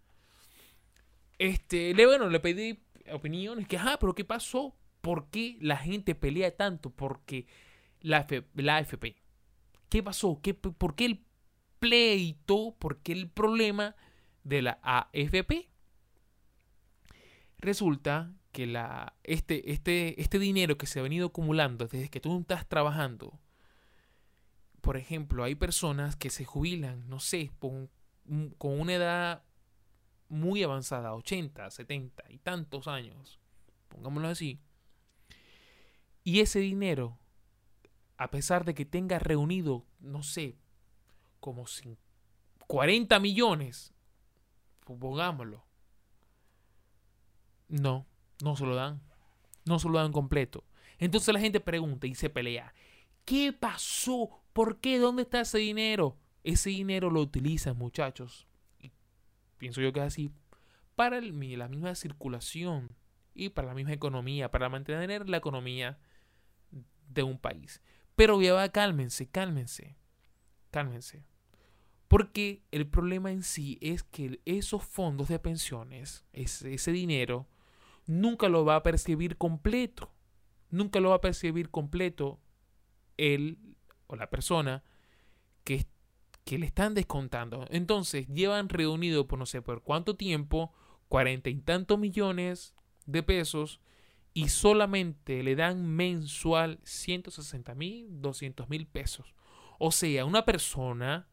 Este, 1.39 1.95
le, 1.95 2.07
bueno, 2.07 2.29
le 2.29 2.41
pedí 2.41 2.81
opiniones 3.13 3.69
que, 3.69 3.77
ajá, 3.77 3.97
pero 4.01 4.13
¿qué 4.13 4.25
pasó? 4.25 4.75
¿Por 5.03 5.31
qué 5.31 5.57
la 5.61 5.77
gente 5.77 6.17
pelea 6.17 6.57
tanto? 6.57 6.91
Porque 6.91 7.47
la, 8.01 8.27
la 8.55 8.79
AFP. 8.79 9.15
¿Qué 9.89 10.03
pasó? 10.03 10.41
¿Qué, 10.43 10.53
¿Por 10.53 10.97
qué 10.97 11.05
el 11.05 11.25
pleito, 11.81 12.77
porque 12.79 13.13
el 13.13 13.29
problema 13.29 13.97
de 14.45 14.63
la 14.63 14.79
AFP. 14.83 15.69
Resulta 17.59 18.33
que 18.53 18.67
la, 18.67 19.15
este, 19.23 19.73
este, 19.73 20.21
este 20.21 20.39
dinero 20.39 20.79
que 20.79 20.87
se 20.87 20.99
ha 20.99 21.03
venido 21.03 21.29
acumulando 21.29 21.87
desde 21.87 22.09
que 22.09 22.21
tú 22.21 22.39
estás 22.41 22.67
trabajando, 22.67 23.39
por 24.81 24.97
ejemplo, 24.97 25.45
hay 25.45 25.55
personas 25.55 26.17
que 26.17 26.31
se 26.31 26.45
jubilan, 26.45 27.09
no 27.09 27.21
sé, 27.21 27.51
con, 27.59 27.91
con 28.57 28.81
una 28.81 28.95
edad 28.95 29.45
muy 30.29 30.63
avanzada, 30.63 31.15
80, 31.15 31.71
70 31.71 32.25
y 32.31 32.39
tantos 32.39 32.89
años, 32.89 33.41
pongámoslo 33.89 34.29
así, 34.29 34.61
y 36.25 36.41
ese 36.41 36.61
dinero, 36.61 37.19
a 38.17 38.31
pesar 38.31 38.65
de 38.65 38.75
que 38.75 38.85
tenga 38.85 39.19
reunido, 39.19 39.87
no 39.99 40.23
sé, 40.23 40.57
como 41.41 41.65
40 42.67 43.19
millones, 43.19 43.93
pongámoslo. 44.85 45.65
No, 47.69 48.07
no 48.43 48.57
se 48.57 48.67
lo 48.67 48.75
dan. 48.75 49.01
No 49.65 49.79
se 49.79 49.89
lo 49.89 49.99
dan 49.99 50.13
completo. 50.13 50.65
Entonces 50.99 51.33
la 51.33 51.41
gente 51.41 51.61
pregunta 51.61 52.07
y 52.07 52.15
se 52.15 52.31
pelea. 52.31 52.75
¿Qué 53.25 53.53
pasó? 53.53 54.43
¿Por 54.53 54.81
qué? 54.81 54.99
¿Dónde 54.99 55.23
está 55.23 55.41
ese 55.41 55.59
dinero? 55.59 56.17
Ese 56.43 56.71
dinero 56.71 57.11
lo 57.11 57.21
utilizan, 57.21 57.77
muchachos. 57.77 58.47
Y 58.79 58.91
pienso 59.59 59.81
yo 59.81 59.93
que 59.93 60.01
es 60.01 60.07
así. 60.07 60.31
Para 60.97 61.21
la 61.21 61.69
misma 61.69 61.95
circulación 61.95 62.91
y 63.35 63.51
para 63.51 63.69
la 63.69 63.75
misma 63.75 63.93
economía, 63.93 64.51
para 64.51 64.69
mantener 64.69 65.29
la 65.29 65.37
economía 65.37 65.99
de 67.09 67.23
un 67.23 67.39
país. 67.39 67.81
Pero 68.17 68.41
ya 68.43 68.53
va, 68.53 68.69
cálmense, 68.69 69.29
cálmense, 69.29 69.97
cálmense. 70.71 71.25
Porque 72.11 72.65
el 72.73 72.89
problema 72.89 73.31
en 73.31 73.45
sí 73.45 73.79
es 73.81 74.03
que 74.03 74.41
esos 74.45 74.83
fondos 74.83 75.29
de 75.29 75.39
pensiones, 75.39 76.25
ese, 76.33 76.91
dinero, 76.91 77.47
nunca 78.05 78.49
lo 78.49 78.65
va 78.65 78.75
a 78.75 78.83
percibir 78.83 79.37
completo. 79.37 80.11
Nunca 80.71 80.99
lo 80.99 81.11
va 81.11 81.15
a 81.15 81.21
percibir 81.21 81.71
completo 81.71 82.41
él 83.17 83.77
o 84.09 84.17
la 84.17 84.29
persona 84.29 84.83
que, 85.63 85.87
que 86.45 86.59
le 86.59 86.67
están 86.67 86.95
descontando. 86.95 87.65
Entonces 87.71 88.27
llevan 88.27 88.69
reunido 88.69 89.29
por 89.29 89.39
no 89.39 89.47
sé 89.47 89.63
por 89.63 89.85
cuánto 89.85 90.17
tiempo, 90.17 90.73
cuarenta 91.07 91.49
y 91.49 91.61
tantos 91.61 91.97
millones 91.97 92.75
de 93.07 93.23
pesos 93.23 93.81
y 94.35 94.49
solamente 94.49 95.45
le 95.45 95.55
dan 95.55 95.87
mensual 95.87 96.81
160 96.83 97.73
mil, 97.77 98.21
200 98.21 98.69
mil 98.69 98.89
pesos. 98.89 99.33
O 99.79 99.93
sea, 99.93 100.25
una 100.25 100.45
persona 100.45 101.30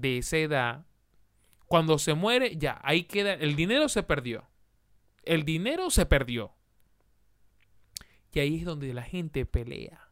de 0.00 0.18
esa 0.18 0.36
edad, 0.38 0.86
cuando 1.66 1.98
se 1.98 2.14
muere, 2.14 2.56
ya, 2.56 2.80
ahí 2.82 3.04
queda, 3.04 3.34
el 3.34 3.54
dinero 3.54 3.88
se 3.88 4.02
perdió. 4.02 4.48
El 5.22 5.44
dinero 5.44 5.90
se 5.90 6.06
perdió. 6.06 6.54
Y 8.32 8.40
ahí 8.40 8.56
es 8.56 8.64
donde 8.64 8.94
la 8.94 9.02
gente 9.02 9.44
pelea. 9.44 10.08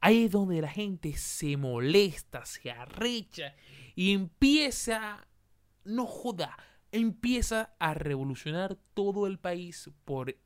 Ahí 0.00 0.24
es 0.24 0.30
donde 0.30 0.60
la 0.62 0.70
gente 0.70 1.14
se 1.16 1.56
molesta, 1.56 2.46
se 2.46 2.70
arrecha 2.70 3.54
y 3.94 4.12
empieza, 4.12 5.26
no 5.84 6.06
joda, 6.06 6.56
empieza 6.92 7.74
a 7.78 7.94
revolucionar 7.94 8.78
todo 8.94 9.26
el 9.26 9.38
país 9.38 9.90
por 10.04 10.36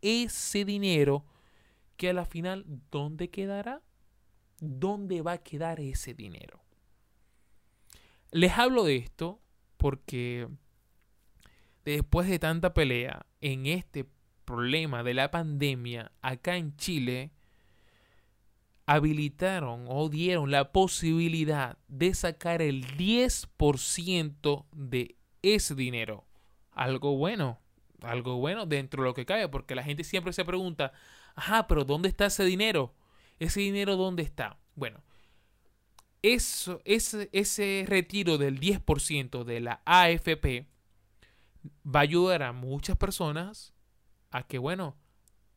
ese 0.00 0.64
dinero 0.64 1.26
que 1.96 2.10
a 2.10 2.12
la 2.12 2.24
final, 2.24 2.64
¿dónde 2.90 3.30
quedará? 3.30 3.82
¿Dónde 4.58 5.22
va 5.22 5.32
a 5.32 5.42
quedar 5.42 5.78
ese 5.78 6.14
dinero? 6.14 6.63
Les 8.34 8.58
hablo 8.58 8.82
de 8.82 8.96
esto 8.96 9.40
porque 9.76 10.48
después 11.84 12.28
de 12.28 12.40
tanta 12.40 12.74
pelea 12.74 13.26
en 13.40 13.66
este 13.66 14.08
problema 14.44 15.04
de 15.04 15.14
la 15.14 15.30
pandemia 15.30 16.10
acá 16.20 16.56
en 16.56 16.76
Chile, 16.76 17.30
habilitaron 18.86 19.84
o 19.86 20.08
dieron 20.08 20.50
la 20.50 20.72
posibilidad 20.72 21.78
de 21.86 22.12
sacar 22.12 22.60
el 22.60 22.84
10% 22.96 24.66
de 24.72 25.16
ese 25.42 25.76
dinero. 25.76 26.26
Algo 26.72 27.16
bueno, 27.16 27.60
algo 28.02 28.38
bueno 28.38 28.66
dentro 28.66 29.04
de 29.04 29.10
lo 29.10 29.14
que 29.14 29.26
cabe, 29.26 29.48
porque 29.48 29.76
la 29.76 29.84
gente 29.84 30.02
siempre 30.02 30.32
se 30.32 30.44
pregunta, 30.44 30.92
ajá, 31.36 31.68
pero 31.68 31.84
¿dónde 31.84 32.08
está 32.08 32.26
ese 32.26 32.44
dinero? 32.44 32.96
¿Ese 33.38 33.60
dinero 33.60 33.94
dónde 33.94 34.24
está? 34.24 34.58
Bueno, 34.74 35.04
eso, 36.24 36.80
ese, 36.86 37.28
ese 37.32 37.84
retiro 37.86 38.38
del 38.38 38.58
10% 38.58 39.44
de 39.44 39.60
la 39.60 39.82
AFP 39.84 40.66
va 41.84 42.00
a 42.00 42.02
ayudar 42.02 42.42
a 42.42 42.52
muchas 42.52 42.96
personas 42.96 43.74
a 44.30 44.46
que, 44.46 44.56
bueno, 44.56 44.96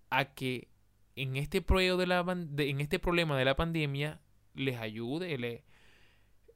a 0.09 0.33
que 0.33 0.67
en 1.15 1.37
este, 1.37 1.61
de 1.61 2.05
la, 2.05 2.19
en 2.57 2.81
este 2.81 2.99
problema 2.99 3.37
de 3.37 3.45
la 3.45 3.55
pandemia 3.55 4.19
les 4.55 4.77
ayude, 4.77 5.37
le, 5.37 5.63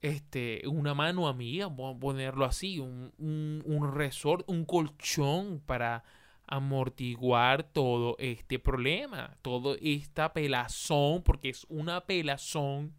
este, 0.02 0.62
una 0.68 0.94
mano 0.94 1.30
amiga, 1.30 1.74
ponerlo 1.74 2.44
así, 2.44 2.80
un, 2.80 3.14
un, 3.18 3.64
un 3.66 3.96
resort, 3.96 4.44
un 4.50 4.66
colchón 4.66 5.62
para 5.66 6.04
amortiguar 6.48 7.64
todo 7.64 8.18
este 8.20 8.60
problema, 8.60 9.38
todo 9.42 9.78
esta 9.82 10.34
pelazón, 10.34 11.24
porque 11.24 11.48
es 11.48 11.66
una 11.70 12.02
pelazón 12.02 12.94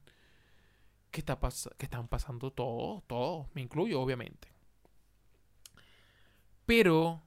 que, 1.12 1.20
está 1.20 1.38
que 1.78 1.84
están 1.86 2.08
pasando 2.08 2.50
todos, 2.50 3.04
todos, 3.06 3.46
me 3.54 3.62
incluyo 3.62 4.00
obviamente. 4.00 4.48
Pero 6.66 7.22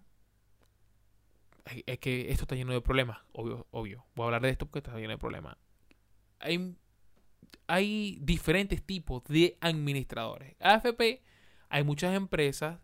es 1.85 1.99
que 1.99 2.31
esto 2.31 2.43
está 2.43 2.55
lleno 2.55 2.73
de 2.73 2.81
problemas, 2.81 3.19
obvio, 3.31 3.67
obvio. 3.71 4.05
Voy 4.15 4.23
a 4.23 4.25
hablar 4.27 4.41
de 4.41 4.49
esto 4.49 4.65
porque 4.65 4.79
está 4.79 4.97
lleno 4.97 5.11
de 5.11 5.17
problemas. 5.17 5.57
Hay 6.39 6.75
hay 7.67 8.19
diferentes 8.21 8.83
tipos 8.83 9.23
de 9.25 9.57
administradores. 9.61 10.55
AFP, 10.59 11.23
hay 11.69 11.83
muchas 11.83 12.15
empresas 12.15 12.79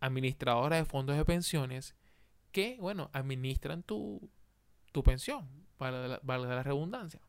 administradoras 0.00 0.80
de 0.80 0.84
fondos 0.84 1.16
de 1.16 1.24
pensiones 1.24 1.94
que, 2.50 2.76
bueno, 2.80 3.10
administran 3.12 3.82
tu, 3.82 4.30
tu 4.92 5.02
pensión, 5.02 5.48
para 5.78 6.20
la, 6.22 6.62
redundancia. 6.62 7.20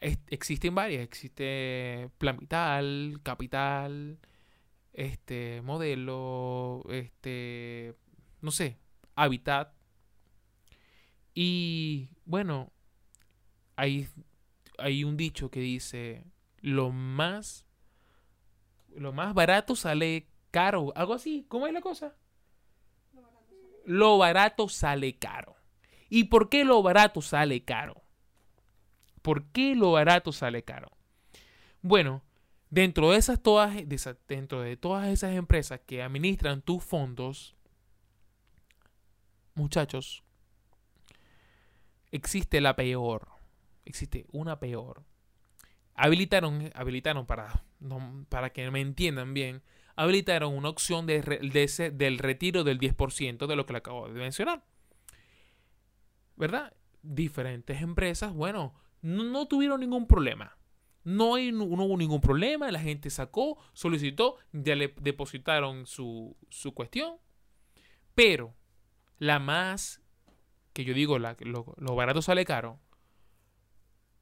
Existen 0.00 0.74
varias, 0.74 1.02
existe 1.02 2.10
Plan 2.18 2.38
Vital, 2.38 3.20
Capital, 3.22 4.18
este 4.92 5.62
modelo, 5.62 6.82
este, 6.90 7.94
no 8.40 8.50
sé, 8.50 8.78
Habitat. 9.14 9.72
Y 11.34 12.10
bueno, 12.24 12.72
hay, 13.76 14.08
hay 14.78 15.04
un 15.04 15.16
dicho 15.16 15.50
que 15.50 15.60
dice, 15.60 16.24
lo 16.60 16.90
más, 16.90 17.66
lo 18.94 19.12
más 19.12 19.34
barato 19.34 19.76
sale 19.76 20.28
caro, 20.50 20.92
algo 20.96 21.14
así, 21.14 21.44
¿cómo 21.48 21.66
es 21.66 21.72
la 21.72 21.80
cosa? 21.80 22.16
Lo 23.84 24.18
barato 24.18 24.68
sale 24.68 25.18
caro. 25.18 25.56
¿Y 26.08 26.24
por 26.24 26.48
qué 26.48 26.64
lo 26.64 26.82
barato 26.82 27.22
sale 27.22 27.64
caro? 27.64 28.02
¿Por 29.22 29.44
qué 29.46 29.74
lo 29.74 29.92
barato 29.92 30.32
sale 30.32 30.62
caro? 30.62 30.90
Bueno, 31.82 32.22
dentro 32.70 33.10
de 33.10 33.18
esas 33.18 33.42
todas, 33.42 33.74
dentro 34.28 34.62
de 34.62 34.76
todas 34.76 35.08
esas 35.08 35.34
empresas 35.34 35.80
que 35.86 36.02
administran 36.02 36.62
tus 36.62 36.82
fondos, 36.82 37.56
muchachos, 39.54 40.22
existe 42.10 42.60
la 42.60 42.76
peor. 42.76 43.28
Existe 43.84 44.26
una 44.32 44.60
peor. 44.60 45.02
Habilitaron, 45.94 46.70
habilitaron 46.74 47.26
para, 47.26 47.62
para 48.28 48.50
que 48.50 48.70
me 48.70 48.80
entiendan 48.80 49.34
bien, 49.34 49.62
habilitaron 49.96 50.54
una 50.54 50.68
opción 50.68 51.06
de, 51.06 51.20
del 51.92 52.18
retiro 52.18 52.64
del 52.64 52.78
10% 52.78 53.46
de 53.46 53.56
lo 53.56 53.66
que 53.66 53.72
le 53.72 53.78
acabo 53.78 54.08
de 54.08 54.18
mencionar. 54.18 54.64
¿Verdad? 56.36 56.72
Diferentes 57.02 57.82
empresas, 57.82 58.32
bueno, 58.32 58.74
no, 59.02 59.46
tuvieron 59.46 59.80
ningún 59.80 60.06
problema. 60.06 60.56
No, 61.04 61.32
hubo 61.32 61.96
ningún 61.96 62.20
problema, 62.20 62.70
la 62.70 62.80
gente 62.80 63.08
sacó, 63.08 63.58
solicitó, 63.72 64.36
ya 64.52 64.76
le 64.76 64.94
depositaron 65.00 65.86
su, 65.86 66.36
su 66.50 66.74
cuestión. 66.74 67.16
Pero 68.14 68.54
la 69.18 69.38
más, 69.38 70.02
que 70.72 70.84
yo 70.84 70.92
digo, 70.92 71.18
la, 71.18 71.36
lo, 71.40 71.64
barato 71.94 72.20
sale 72.20 72.44
caro, 72.44 72.78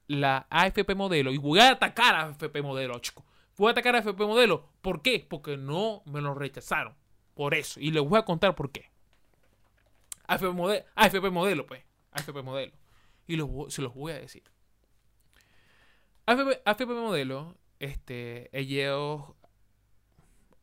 la 0.07 0.47
AFP 0.51 0.95
modelo, 0.95 1.33
y 1.33 1.39
voy 1.39 1.59
a 1.59 1.73
atacar 1.73 2.15
a 2.15 2.29
AFP 2.29 2.63
modelo, 2.63 2.99
chico. 3.01 3.25
Voy 3.57 3.69
a 3.69 3.73
atacar 3.73 3.97
a 3.97 3.99
AFP 3.99 4.21
modelo. 4.21 4.71
¿Por 4.81 5.03
qué? 5.03 5.27
Porque 5.29 5.57
no 5.57 6.03
me 6.07 6.21
lo 6.21 6.33
rechazaron. 6.35 6.95
Por 7.35 7.55
eso. 7.55 7.81
Y 7.81 7.91
les 7.91 8.05
voy 8.05 8.17
a 8.17 8.25
contar 8.25 8.55
por 8.55 8.71
qué. 8.71 8.91
AFP 10.29 10.53
modelo, 10.53 10.85
AFP 10.95 11.31
modelo 11.31 11.67
pues. 11.67 11.83
AFP 12.13 12.43
modelo. 12.43 12.73
Y 13.27 13.37
se 13.71 13.83
los 13.83 13.95
voy 13.95 14.13
a 14.13 14.21
decir. 14.21 14.45
AFP, 16.29 16.61
AFP 16.67 16.87
modelo, 16.89 17.57
este, 17.79 18.51
ellos 18.53 19.23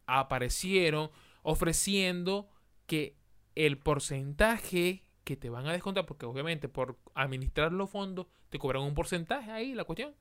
aparecieron 0.05 1.09
ofreciendo 1.41 2.47
que 2.85 3.17
el 3.55 3.79
porcentaje 3.79 5.03
que 5.23 5.35
te 5.35 5.49
van 5.49 5.65
a 5.65 5.71
descontar, 5.71 6.05
porque 6.05 6.27
obviamente 6.27 6.69
por 6.69 6.99
administrar 7.15 7.71
los 7.71 7.89
fondos 7.89 8.27
te 8.49 8.59
cobran 8.59 8.83
un 8.83 8.93
porcentaje 8.93 9.49
ahí, 9.49 9.73
la 9.73 9.85
cuestión. 9.85 10.13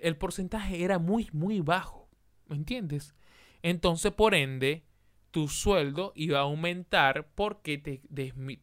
El 0.00 0.16
porcentaje 0.16 0.82
era 0.82 0.98
muy, 0.98 1.28
muy 1.32 1.60
bajo, 1.60 2.08
¿me 2.46 2.56
entiendes? 2.56 3.14
Entonces, 3.60 4.12
por 4.12 4.34
ende, 4.34 4.82
tu 5.30 5.48
sueldo 5.48 6.12
iba 6.14 6.38
a 6.38 6.42
aumentar 6.42 7.28
porque 7.34 7.76
te, 7.76 8.00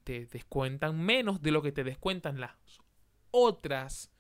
te 0.04 0.26
descuentan 0.26 1.00
menos 1.00 1.44
de 1.44 1.52
lo 1.52 1.62
que 1.62 1.72
te 1.72 1.84
descuentan 1.84 2.40
las 2.40 2.56
otras 3.30 4.12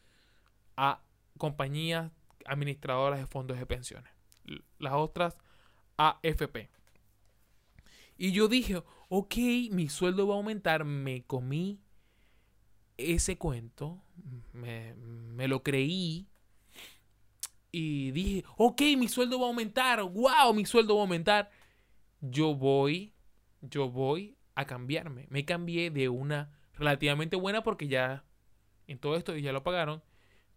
a 0.78 1.02
compañías 1.38 2.12
administradoras 2.46 3.20
de 3.20 3.28
fondos 3.28 3.58
de 3.58 3.66
pensiones. 3.66 4.12
Las 4.80 4.94
otras 4.94 5.38
AFP. 5.98 6.70
Y 8.18 8.32
yo 8.32 8.48
dije, 8.48 8.82
ok, 9.10 9.36
mi 9.72 9.90
sueldo 9.90 10.28
va 10.28 10.36
a 10.36 10.38
aumentar, 10.38 10.86
me 10.86 11.24
comí 11.24 11.82
ese 12.98 13.38
cuento, 13.38 14.02
me, 14.54 14.94
me 14.96 15.48
lo 15.48 15.64
creí 15.64 16.30
y 17.78 18.12
dije, 18.12 18.46
ok, 18.56 18.82
mi 18.98 19.10
sueldo 19.10 19.38
va 19.38 19.48
a 19.48 19.50
aumentar, 19.50 20.02
wow, 20.02 20.54
mi 20.54 20.66
sueldo 20.66 20.96
va 20.96 21.02
a 21.02 21.04
aumentar. 21.04 21.52
Yo 22.22 22.56
voy, 22.56 23.14
yo 23.60 23.90
voy 23.90 24.38
a 24.56 24.64
cambiarme. 24.64 25.28
Me 25.30 25.44
cambié 25.44 25.92
de 25.92 26.08
una 26.08 26.58
relativamente 26.76 27.36
buena 27.36 27.64
porque 27.64 27.90
ya 27.90 28.24
en 28.88 28.98
todo 28.98 29.18
esto 29.18 29.36
ya 29.36 29.52
lo 29.52 29.64
pagaron. 29.64 30.02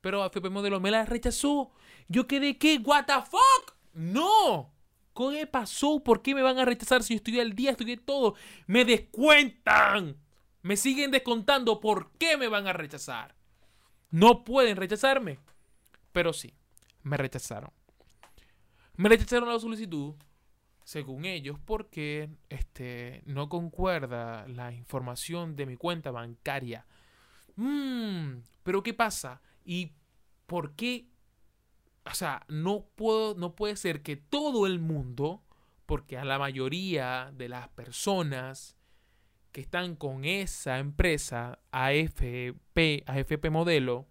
Pero 0.00 0.22
AFP 0.22 0.50
Modelo 0.50 0.80
me 0.80 0.90
la 0.90 1.04
rechazó. 1.04 1.70
Yo 2.08 2.26
quedé, 2.26 2.58
¿qué? 2.58 2.78
¿What 2.78 3.06
the 3.06 3.14
fuck? 3.22 3.76
No. 3.94 4.72
¿Qué 5.14 5.46
pasó? 5.48 6.00
¿Por 6.04 6.22
qué 6.22 6.34
me 6.34 6.42
van 6.42 6.58
a 6.58 6.64
rechazar 6.64 7.02
si 7.02 7.14
yo 7.14 7.16
estudié 7.16 7.40
al 7.40 7.54
día, 7.54 7.72
estudié 7.72 7.96
todo? 7.96 8.34
Me 8.66 8.84
descuentan. 8.84 10.16
Me 10.62 10.76
siguen 10.76 11.10
descontando. 11.10 11.80
¿Por 11.80 12.12
qué 12.12 12.36
me 12.36 12.46
van 12.46 12.68
a 12.68 12.72
rechazar? 12.72 13.34
No 14.10 14.44
pueden 14.44 14.76
rechazarme. 14.76 15.40
Pero 16.12 16.32
sí, 16.32 16.54
me 17.02 17.16
rechazaron. 17.16 17.72
Me 18.96 19.08
rechazaron 19.08 19.48
la 19.48 19.58
solicitud, 19.58 20.14
según 20.84 21.24
ellos, 21.24 21.58
porque 21.64 22.30
este, 22.48 23.22
no 23.26 23.48
concuerda 23.48 24.46
la 24.48 24.72
información 24.72 25.56
de 25.56 25.66
mi 25.66 25.76
cuenta 25.76 26.10
bancaria. 26.10 26.86
Mmm, 27.56 28.38
pero 28.62 28.82
¿qué 28.82 28.94
pasa? 28.94 29.40
¿Y 29.68 29.92
por 30.46 30.74
qué 30.76 31.08
o 32.10 32.14
sea, 32.14 32.44
no, 32.48 32.86
puedo, 32.96 33.34
no 33.34 33.54
puede 33.54 33.76
ser 33.76 34.02
que 34.02 34.16
todo 34.16 34.66
el 34.66 34.78
mundo, 34.78 35.42
porque 35.86 36.16
a 36.16 36.24
la 36.24 36.38
mayoría 36.38 37.32
de 37.36 37.48
las 37.48 37.68
personas 37.68 38.76
que 39.52 39.60
están 39.60 39.94
con 39.94 40.24
esa 40.24 40.78
empresa 40.78 41.58
AFP, 41.70 43.04
AFP 43.06 43.50
modelo, 43.50 44.06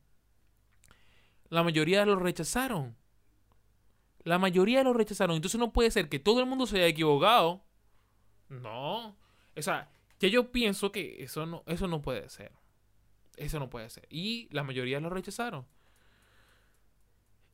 la 1.49 1.63
mayoría 1.63 2.05
lo 2.05 2.17
rechazaron. 2.17 2.95
La 4.23 4.37
mayoría 4.37 4.83
lo 4.83 4.93
rechazaron. 4.93 5.35
Entonces 5.35 5.59
no 5.59 5.71
puede 5.71 5.89
ser 5.89 6.09
que 6.09 6.19
todo 6.19 6.39
el 6.39 6.45
mundo 6.45 6.67
se 6.67 6.77
haya 6.77 6.87
equivocado. 6.87 7.63
No. 8.49 9.15
O 9.55 9.61
sea, 9.61 9.89
que 10.19 10.29
yo 10.29 10.51
pienso 10.51 10.91
que 10.91 11.23
eso 11.23 11.45
no, 11.45 11.63
eso 11.65 11.87
no 11.87 12.01
puede 12.01 12.29
ser. 12.29 12.51
Eso 13.37 13.59
no 13.59 13.69
puede 13.69 13.89
ser. 13.89 14.07
Y 14.09 14.49
la 14.51 14.63
mayoría 14.63 14.99
lo 14.99 15.09
rechazaron. 15.09 15.65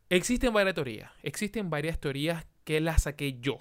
Existen 0.10 0.54
varias 0.54 0.76
teorías. 0.76 1.12
Existen 1.22 1.70
varias 1.70 2.00
teorías 2.00 2.46
que 2.64 2.80
las 2.80 3.04
saqué 3.04 3.40
yo. 3.40 3.60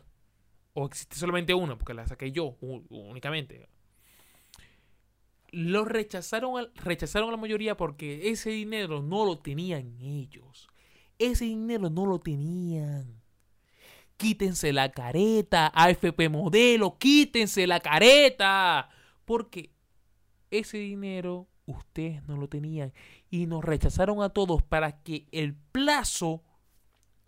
O 0.75 0.87
existe 0.87 1.17
solamente 1.17 1.53
una, 1.53 1.77
porque 1.77 1.95
la 1.95 2.07
saqué 2.07 2.31
yo 2.31 2.57
únicamente. 2.61 3.69
Lo 5.51 5.85
rechazaron, 5.85 6.71
rechazaron 6.77 7.29
a 7.29 7.33
la 7.33 7.37
mayoría 7.37 7.77
porque 7.77 8.31
ese 8.31 8.51
dinero 8.51 9.03
no 9.03 9.27
lo 9.27 9.39
tenían 9.39 10.01
ellos. 10.01 10.69
Ese 11.19 11.45
dinero 11.45 11.91
no 11.91 12.07
lo 12.07 12.21
tenían. 12.21 13.21
Quítense 14.17 14.73
la 14.73 14.93
careta, 14.93 15.67
AFP 15.75 16.29
modelo, 16.29 16.97
quítense 16.99 17.67
la 17.67 17.81
careta. 17.81 18.89
Porque 19.25 19.73
ese 20.51 20.79
dinero 20.79 21.49
ustedes 21.67 22.27
no 22.27 22.37
lo 22.37 22.49
tenían 22.49 22.93
y 23.31 23.47
nos 23.47 23.65
rechazaron 23.65 24.23
a 24.23 24.31
todos 24.31 24.63
para 24.63 25.03
que 25.03 25.27
el 25.33 25.55
plazo 25.55 26.43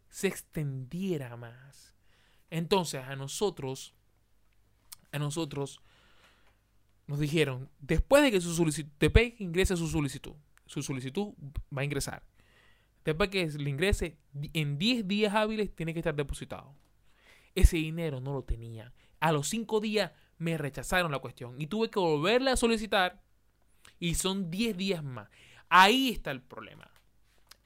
se 0.08 0.28
extendiera 0.28 1.36
más. 1.36 1.94
Entonces 2.50 3.02
a 3.04 3.16
nosotros, 3.16 3.94
a 5.12 5.18
nosotros 5.18 5.80
nos 7.06 7.18
dijeron, 7.18 7.70
después 7.80 8.22
de 8.22 8.30
que 8.30 8.40
su 8.40 8.54
solicitud, 8.54 8.90
después 8.98 9.34
ingrese 9.40 9.76
su 9.76 9.88
solicitud, 9.88 10.34
su 10.66 10.82
solicitud 10.82 11.34
va 11.76 11.82
a 11.82 11.84
ingresar. 11.84 12.22
Después 13.04 13.28
que 13.28 13.46
le 13.46 13.68
ingrese, 13.68 14.16
en 14.54 14.78
10 14.78 15.06
días 15.06 15.34
hábiles 15.34 15.74
tiene 15.74 15.92
que 15.92 16.00
estar 16.00 16.14
depositado. 16.14 16.74
Ese 17.54 17.76
dinero 17.76 18.20
no 18.20 18.32
lo 18.32 18.44
tenía. 18.44 18.92
A 19.20 19.30
los 19.32 19.48
5 19.48 19.80
días 19.80 20.12
me 20.38 20.56
rechazaron 20.56 21.12
la 21.12 21.18
cuestión 21.18 21.60
y 21.60 21.66
tuve 21.66 21.90
que 21.90 21.98
volverle 21.98 22.50
a 22.50 22.56
solicitar 22.56 23.23
y 23.98 24.14
son 24.14 24.50
10 24.50 24.76
días 24.76 25.02
más. 25.02 25.28
Ahí 25.68 26.10
está 26.10 26.30
el 26.30 26.42
problema. 26.42 26.90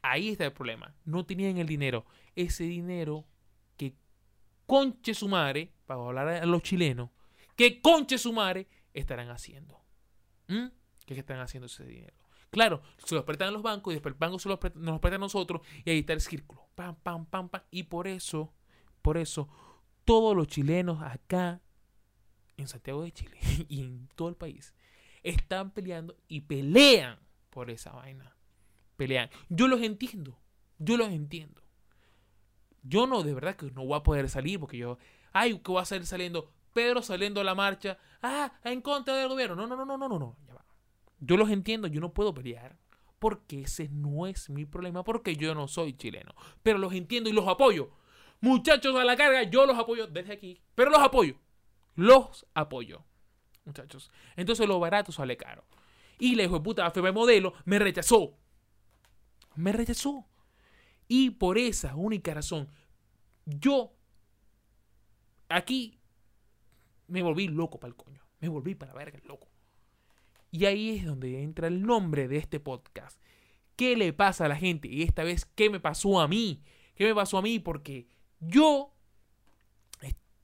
Ahí 0.03 0.31
está 0.31 0.45
el 0.47 0.53
problema. 0.53 0.95
No 1.05 1.27
tenían 1.27 1.59
el 1.59 1.67
dinero. 1.67 2.07
Ese 2.37 2.65
dinero 2.65 3.27
que 3.77 3.95
conche 4.67 5.15
su 5.15 5.29
madre, 5.29 5.73
para 5.87 6.01
hablar 6.01 6.29
a 6.29 6.47
los 6.47 6.63
chilenos, 6.63 7.11
que 7.57 7.81
conche 7.81 8.19
su 8.19 8.33
madre 8.33 8.69
estarán 8.95 9.31
haciendo. 9.31 9.83
¿Mm? 10.47 10.69
¿Qué 11.05 11.15
están 11.15 11.41
haciendo 11.41 11.67
ese 11.67 11.85
dinero? 11.85 12.15
Claro, 12.51 12.83
se 13.05 13.15
los 13.15 13.25
prestan 13.25 13.49
a 13.49 13.51
los 13.51 13.63
bancos 13.63 13.93
y 13.93 13.97
después 13.97 14.15
el 14.15 14.19
banco 14.19 14.39
se 14.39 14.49
los 14.49 14.59
presta, 14.59 14.79
nos 14.79 15.03
los 15.03 15.13
a 15.13 15.19
nosotros 15.19 15.61
y 15.85 15.91
ahí 15.91 15.99
está 15.99 16.13
el 16.13 16.21
círculo. 16.21 16.69
Pam, 16.75 16.97
pam, 16.97 17.27
pam, 17.27 17.49
pam. 17.49 17.63
Y 17.71 17.85
por 17.85 18.07
eso, 18.07 18.55
por 19.03 19.19
eso, 19.19 19.49
todos 20.05 20.35
los 20.35 20.47
chilenos 20.47 21.03
acá 21.03 21.61
en 22.57 22.69
Santiago 22.69 23.03
de 23.03 23.13
Chile 23.13 23.39
y 23.69 23.83
en 23.83 24.09
todo 24.15 24.29
el 24.29 24.37
país 24.37 24.75
están 25.23 25.71
peleando 25.71 26.17
y 26.29 26.43
pelean 26.43 27.19
por 27.51 27.71
esa 27.71 27.93
vaina. 27.93 28.37
Pelean. 28.97 29.31
Yo 29.49 29.69
los 29.69 29.83
entiendo. 29.83 30.39
Yo 30.79 30.97
los 30.97 31.09
entiendo. 31.09 31.63
Yo 32.83 33.07
no, 33.07 33.23
de 33.23 33.35
verdad 33.35 33.57
que 33.57 33.71
no 33.71 33.85
voy 33.85 33.99
a 33.99 34.03
poder 34.03 34.29
salir 34.29 34.59
porque 34.61 34.79
yo, 34.79 34.99
ay, 35.33 35.59
que 35.59 35.71
voy 35.71 35.83
a 35.83 35.85
salir 35.85 36.07
saliendo, 36.07 36.53
Pedro 36.73 37.03
saliendo 37.03 37.41
a 37.41 37.45
la 37.45 37.55
marcha, 37.55 37.99
ah, 38.23 38.53
en 38.65 38.81
contra 38.81 39.15
del 39.17 39.29
gobierno. 39.29 39.57
No, 39.57 39.67
no, 39.67 39.77
no, 39.77 39.85
no, 39.85 39.99
no, 39.99 40.09
no, 40.09 40.19
no. 40.19 40.37
Ya. 40.47 40.65
Yo 41.21 41.37
los 41.37 41.51
entiendo, 41.51 41.89
yo 41.89 42.01
no 42.01 42.13
puedo 42.13 42.33
pelear 42.33 42.79
porque 43.19 43.63
ese 43.63 43.89
no 43.89 44.27
es 44.27 44.49
mi 44.49 44.65
problema, 44.65 45.03
porque 45.05 45.37
yo 45.37 45.55
no 45.55 45.69
soy 45.69 45.97
chileno. 45.97 46.35
Pero 46.63 46.79
los 46.79 46.93
entiendo 46.93 47.29
y 47.29 47.33
los 47.33 47.49
apoyo. 47.49 47.91
Muchachos 48.41 48.95
a 48.97 49.05
la 49.05 49.17
carga, 49.17 49.43
yo 49.43 49.67
los 49.67 49.77
apoyo 49.77 50.07
desde 50.07 50.33
aquí, 50.33 50.61
pero 50.75 50.91
los 50.91 51.01
apoyo. 51.01 51.35
Los 51.95 52.47
apoyo. 52.55 53.05
Muchachos. 53.69 54.11
Entonces 54.35 54.67
lo 54.67 54.81
barato 54.81 55.13
sale 55.13 55.37
caro. 55.37 55.63
Y 56.19 56.35
la 56.35 56.45
hijo 56.45 56.55
de 56.55 56.61
puta 56.61 56.87
AFP 56.87 57.13
modelo 57.13 57.53
me 57.67 57.79
rechazó. 57.79 58.35
Me 59.57 59.73
rechazó. 59.73 60.27
Y 61.07 61.31
por 61.31 61.59
esa 61.59 61.95
única 61.95 62.33
razón, 62.33 62.69
yo 63.45 63.93
aquí 65.51 66.01
me 67.09 67.23
volví 67.23 67.49
loco 67.49 67.79
para 67.79 67.91
el 67.91 67.97
coño. 67.97 68.23
Me 68.41 68.49
volví 68.49 68.75
para 68.75 68.95
verga 68.95 69.19
el 69.19 69.29
loco. 69.29 69.49
Y 70.51 70.65
ahí 70.65 70.97
es 70.97 71.05
donde 71.05 71.43
entra 71.43 71.69
el 71.69 71.83
nombre 71.83 72.27
de 72.27 72.39
este 72.39 72.61
podcast. 72.61 73.21
¿Qué 73.77 73.97
le 73.97 74.15
pasa 74.15 74.47
a 74.47 74.49
la 74.49 74.57
gente? 74.57 74.89
Y 74.89 75.03
esta 75.03 75.25
vez, 75.25 75.45
¿qué 75.45 75.69
me 75.69 75.79
pasó 75.79 76.21
a 76.21 76.27
mí? 76.27 76.63
¿Qué 76.95 77.05
me 77.05 77.15
pasó 77.15 77.37
a 77.37 77.43
mí? 77.43 77.59
Porque 77.59 78.09
yo 78.41 78.95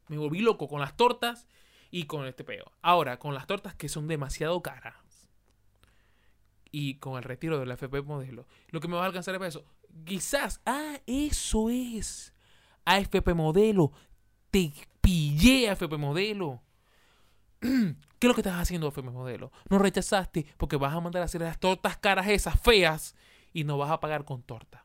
me 0.09 0.19
volví 0.19 0.41
loco 0.41 0.69
con 0.69 0.81
las 0.81 0.95
tortas 0.95 1.49
y 1.95 2.07
con 2.07 2.27
este 2.27 2.43
peo. 2.43 2.73
Ahora, 2.83 3.21
con 3.21 3.35
las 3.35 3.47
tortas 3.47 3.77
que 3.77 3.89
son 3.89 4.09
demasiado 4.09 4.61
caras. 4.65 5.31
Y 6.73 6.97
con 6.97 7.17
el 7.17 7.23
retiro 7.23 7.61
del 7.61 7.71
FP 7.71 8.03
modelo. 8.03 8.49
Lo 8.71 8.81
que 8.81 8.89
me 8.89 8.97
va 8.97 9.05
a 9.05 9.07
alcanzar 9.07 9.33
es 9.33 9.39
para 9.39 9.49
eso. 9.49 9.65
Quizás. 10.05 10.61
Ah, 10.67 10.99
eso 11.07 11.71
es. 11.71 12.35
AFP 12.85 13.33
modelo. 13.35 13.93
Te 14.51 14.73
pillé 15.01 15.71
AFP 15.71 15.97
modelo. 15.97 16.65
¿Qué 17.61 17.97
es 18.27 18.29
lo 18.29 18.35
que 18.35 18.41
estás 18.41 18.61
haciendo, 18.61 18.89
AFP 18.89 19.03
modelo? 19.03 19.53
No 19.71 19.79
rechazaste 19.79 20.47
porque 20.57 20.75
vas 20.75 20.95
a 20.95 21.01
mandar 21.01 21.23
a 21.23 21.27
hacer 21.27 21.43
las 21.43 21.61
tortas 21.61 21.97
caras 21.99 22.27
esas 22.27 22.61
feas 22.61 23.15
y 23.53 23.63
no 23.63 23.79
vas 23.79 23.93
a 23.93 24.01
pagar 24.01 24.25
con 24.25 24.43
torta. 24.43 24.85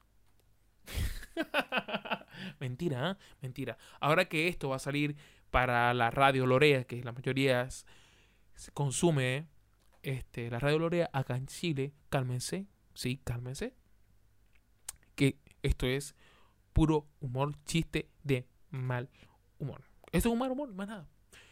Mentira, 2.59 3.11
¿eh? 3.11 3.15
Mentira. 3.41 3.79
Ahora 3.99 4.25
que 4.25 4.47
esto 4.47 4.69
va 4.69 4.75
a 4.75 4.79
salir 4.79 5.15
para 5.51 5.93
la 5.93 6.11
radio 6.11 6.45
Lorea, 6.45 6.83
que 6.83 7.03
la 7.03 7.11
mayoría 7.11 7.67
se 7.69 8.71
consume, 8.73 9.47
este, 10.03 10.49
la 10.49 10.59
radio 10.59 10.79
Lorea 10.79 11.09
acá 11.13 11.35
en 11.35 11.47
Chile, 11.47 11.93
cálmense, 12.09 12.67
sí, 12.93 13.19
cálmense. 13.23 13.73
Que 15.15 15.37
esto 15.63 15.85
es 15.87 16.15
puro 16.73 17.07
humor, 17.19 17.55
chiste 17.65 18.09
de 18.23 18.47
mal 18.69 19.09
humor. 19.57 19.83
Esto 20.11 20.29
es 20.29 20.33
un 20.33 20.39
mal 20.39 20.51
humor, 20.51 20.73
más 20.73 20.87
nada. 20.87 21.07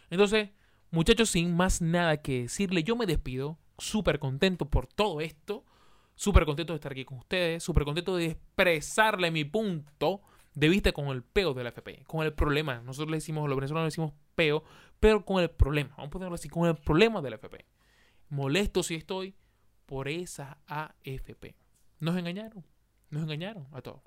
Entonces, 0.10 0.50
muchachos, 0.92 1.30
sin 1.30 1.56
más 1.56 1.82
nada 1.82 2.22
que 2.22 2.44
decirle, 2.44 2.84
yo 2.84 2.96
me 2.96 3.06
despido, 3.06 3.58
súper 3.78 4.20
contento 4.20 4.70
por 4.70 4.88
todo 4.88 5.22
esto. 5.22 5.66
Súper 6.16 6.46
contento 6.46 6.74
de 6.74 6.78
estar 6.78 6.94
aquí 6.94 7.06
con 7.06 7.20
ustedes, 7.20 7.62
súper 7.62 7.84
contento 7.84 8.16
de 8.16 8.26
expresarle 8.26 9.30
mi 9.30 9.46
punto 9.46 10.24
de 10.58 10.70
vista 10.70 10.92
con 10.92 11.10
el 11.10 11.22
peo 11.22 11.54
de 11.54 11.64
la 11.64 11.70
FP, 11.70 12.04
con 12.08 12.26
el 12.26 12.34
problema. 12.34 12.82
Nosotros 12.82 13.12
le 13.12 13.18
decimos, 13.18 13.48
los 13.48 13.56
venezolanos 13.56 13.84
le 13.84 13.90
decimos 13.90 14.14
peo, 14.34 14.64
pero 15.00 15.24
con 15.24 15.40
el 15.40 15.52
problema. 15.52 15.92
Vamos 15.92 16.08
a 16.08 16.10
ponerlo 16.10 16.34
así, 16.34 16.50
con 16.50 16.68
el 16.68 16.76
problema 16.76 17.22
de 17.22 17.30
la 17.30 17.36
FP. 17.36 17.64
Molesto 18.30 18.82
si 18.82 18.96
estoy 18.96 19.36
por 19.86 20.08
esa 20.08 20.58
AFP. 20.66 21.56
Nos 22.00 22.18
engañaron, 22.18 22.66
nos 23.12 23.22
engañaron 23.22 23.68
a 23.72 23.82
todos. 23.84 24.02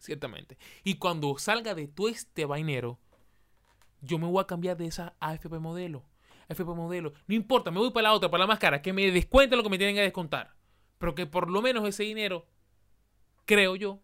Ciertamente. 0.00 0.58
Y 0.82 0.94
cuando 0.94 1.38
salga 1.38 1.72
de 1.72 1.86
todo 1.86 2.08
este 2.08 2.44
vainero, 2.44 2.98
yo 4.00 4.18
me 4.18 4.26
voy 4.26 4.42
a 4.42 4.46
cambiar 4.48 4.76
de 4.76 4.86
esa 4.86 5.14
AFP 5.20 5.60
modelo. 5.60 6.02
AFP 6.48 6.64
modelo. 6.64 7.12
No 7.28 7.36
importa, 7.36 7.70
me 7.70 7.78
voy 7.78 7.92
para 7.92 8.08
la 8.08 8.14
otra, 8.14 8.28
para 8.28 8.42
la 8.42 8.48
más 8.48 8.58
cara, 8.58 8.82
que 8.82 8.92
me 8.92 9.08
descuenten 9.12 9.56
lo 9.56 9.62
que 9.62 9.70
me 9.70 9.78
tienen 9.78 9.94
que 9.94 10.02
descontar. 10.02 10.56
Pero 10.98 11.14
que 11.14 11.26
por 11.26 11.48
lo 11.48 11.62
menos 11.62 11.86
ese 11.86 12.02
dinero, 12.02 12.48
creo 13.44 13.76
yo, 13.76 14.00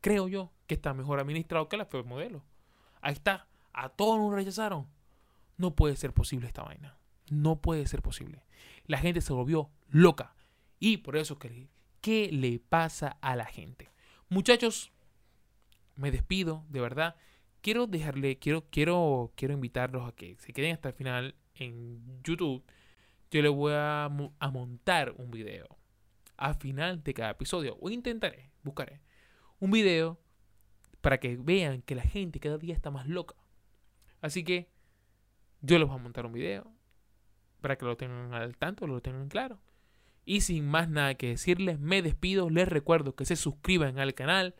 creo 0.00 0.28
yo, 0.28 0.52
que 0.66 0.74
está 0.74 0.94
mejor 0.94 1.20
administrado 1.20 1.68
que 1.68 1.76
la 1.76 1.84
FP 1.84 2.06
modelo. 2.08 2.44
Ahí 3.00 3.14
está. 3.14 3.46
A 3.72 3.88
todos 3.88 4.18
nos 4.18 4.32
rechazaron. 4.32 4.86
No 5.56 5.74
puede 5.74 5.96
ser 5.96 6.12
posible 6.12 6.46
esta 6.46 6.62
vaina. 6.62 6.96
No 7.30 7.60
puede 7.60 7.86
ser 7.86 8.02
posible. 8.02 8.44
La 8.86 8.98
gente 8.98 9.20
se 9.20 9.32
volvió 9.32 9.70
loca. 9.88 10.34
Y 10.78 10.98
por 10.98 11.16
eso, 11.16 11.38
¿qué 12.00 12.30
le 12.32 12.60
pasa 12.60 13.18
a 13.20 13.36
la 13.36 13.46
gente? 13.46 13.90
Muchachos, 14.28 14.92
me 15.96 16.10
despido, 16.10 16.64
de 16.68 16.80
verdad. 16.80 17.16
Quiero 17.60 17.86
dejarle, 17.86 18.38
quiero, 18.38 18.68
quiero, 18.70 19.32
quiero 19.34 19.54
invitarlos 19.54 20.08
a 20.08 20.14
que 20.14 20.36
se 20.38 20.52
queden 20.52 20.74
hasta 20.74 20.90
el 20.90 20.94
final 20.94 21.34
en 21.54 22.22
YouTube. 22.22 22.64
Yo 23.30 23.42
les 23.42 23.52
voy 23.52 23.72
a, 23.74 24.04
a 24.04 24.50
montar 24.50 25.14
un 25.18 25.30
video 25.30 25.66
al 26.36 26.54
final 26.54 27.02
de 27.02 27.14
cada 27.14 27.30
episodio. 27.30 27.76
O 27.80 27.90
intentaré, 27.90 28.50
buscaré 28.62 29.00
un 29.60 29.70
video 29.70 30.20
para 31.00 31.18
que 31.18 31.36
vean 31.36 31.82
que 31.82 31.94
la 31.94 32.02
gente 32.02 32.40
cada 32.40 32.58
día 32.58 32.74
está 32.74 32.90
más 32.90 33.06
loca. 33.06 33.34
Así 34.20 34.44
que 34.44 34.68
yo 35.60 35.78
les 35.78 35.88
voy 35.88 35.98
a 35.98 36.02
montar 36.02 36.26
un 36.26 36.32
video 36.32 36.72
para 37.60 37.76
que 37.76 37.84
lo 37.84 37.96
tengan 37.96 38.34
al 38.34 38.56
tanto, 38.56 38.86
lo 38.86 39.00
tengan 39.00 39.28
claro. 39.28 39.60
Y 40.24 40.42
sin 40.42 40.66
más 40.66 40.88
nada 40.88 41.14
que 41.14 41.28
decirles, 41.28 41.78
me 41.78 42.02
despido. 42.02 42.50
Les 42.50 42.68
recuerdo 42.68 43.14
que 43.14 43.24
se 43.24 43.36
suscriban 43.36 43.98
al 43.98 44.14
canal, 44.14 44.54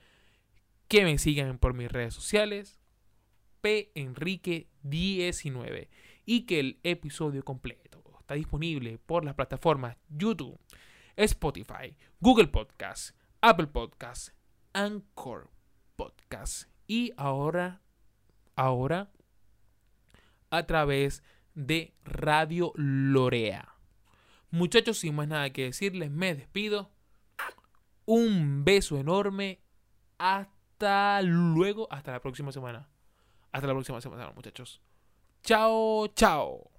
que 0.89 1.05
me 1.05 1.19
sigan 1.19 1.59
por 1.59 1.75
mis 1.75 1.93
redes 1.93 2.15
sociales, 2.15 2.81
P 3.61 3.93
Enrique 3.95 4.69
19 4.83 5.91
y 6.25 6.43
que 6.43 6.61
el 6.61 6.81
episodio 6.83 7.45
completo 7.45 8.03
está 8.29 8.35
disponible 8.35 8.99
por 8.99 9.25
las 9.25 9.35
plataformas 9.35 9.97
YouTube, 10.09 10.59
Spotify, 11.17 11.97
Google 12.21 12.49
Podcast, 12.49 13.17
Apple 13.41 13.69
Podcast, 13.69 14.38
Anchor 14.73 15.51
Podcast. 15.97 16.69
Y 16.87 17.13
ahora, 17.17 17.83
ahora, 18.57 19.11
a 20.51 20.63
través 20.65 21.23
de 21.55 21.95
Radio 22.05 22.73
Lorea. 22.77 23.75
Muchachos, 24.51 24.99
sin 24.99 25.15
más 25.15 25.29
nada 25.29 25.51
que 25.51 25.65
decirles, 25.65 26.11
me 26.11 26.35
despido. 26.35 26.91
Un 28.07 28.65
beso 28.65 28.97
enorme. 28.99 29.61
Hasta 30.19 31.21
luego. 31.23 31.87
Hasta 31.91 32.13
la 32.13 32.21
próxima 32.21 32.53
semana. 32.53 32.89
Hasta 33.53 33.67
la 33.67 33.75
próxima 33.75 34.01
semana, 34.01 34.33
muchachos. 34.35 34.81
Chao, 35.43 36.07
chao. 36.09 36.71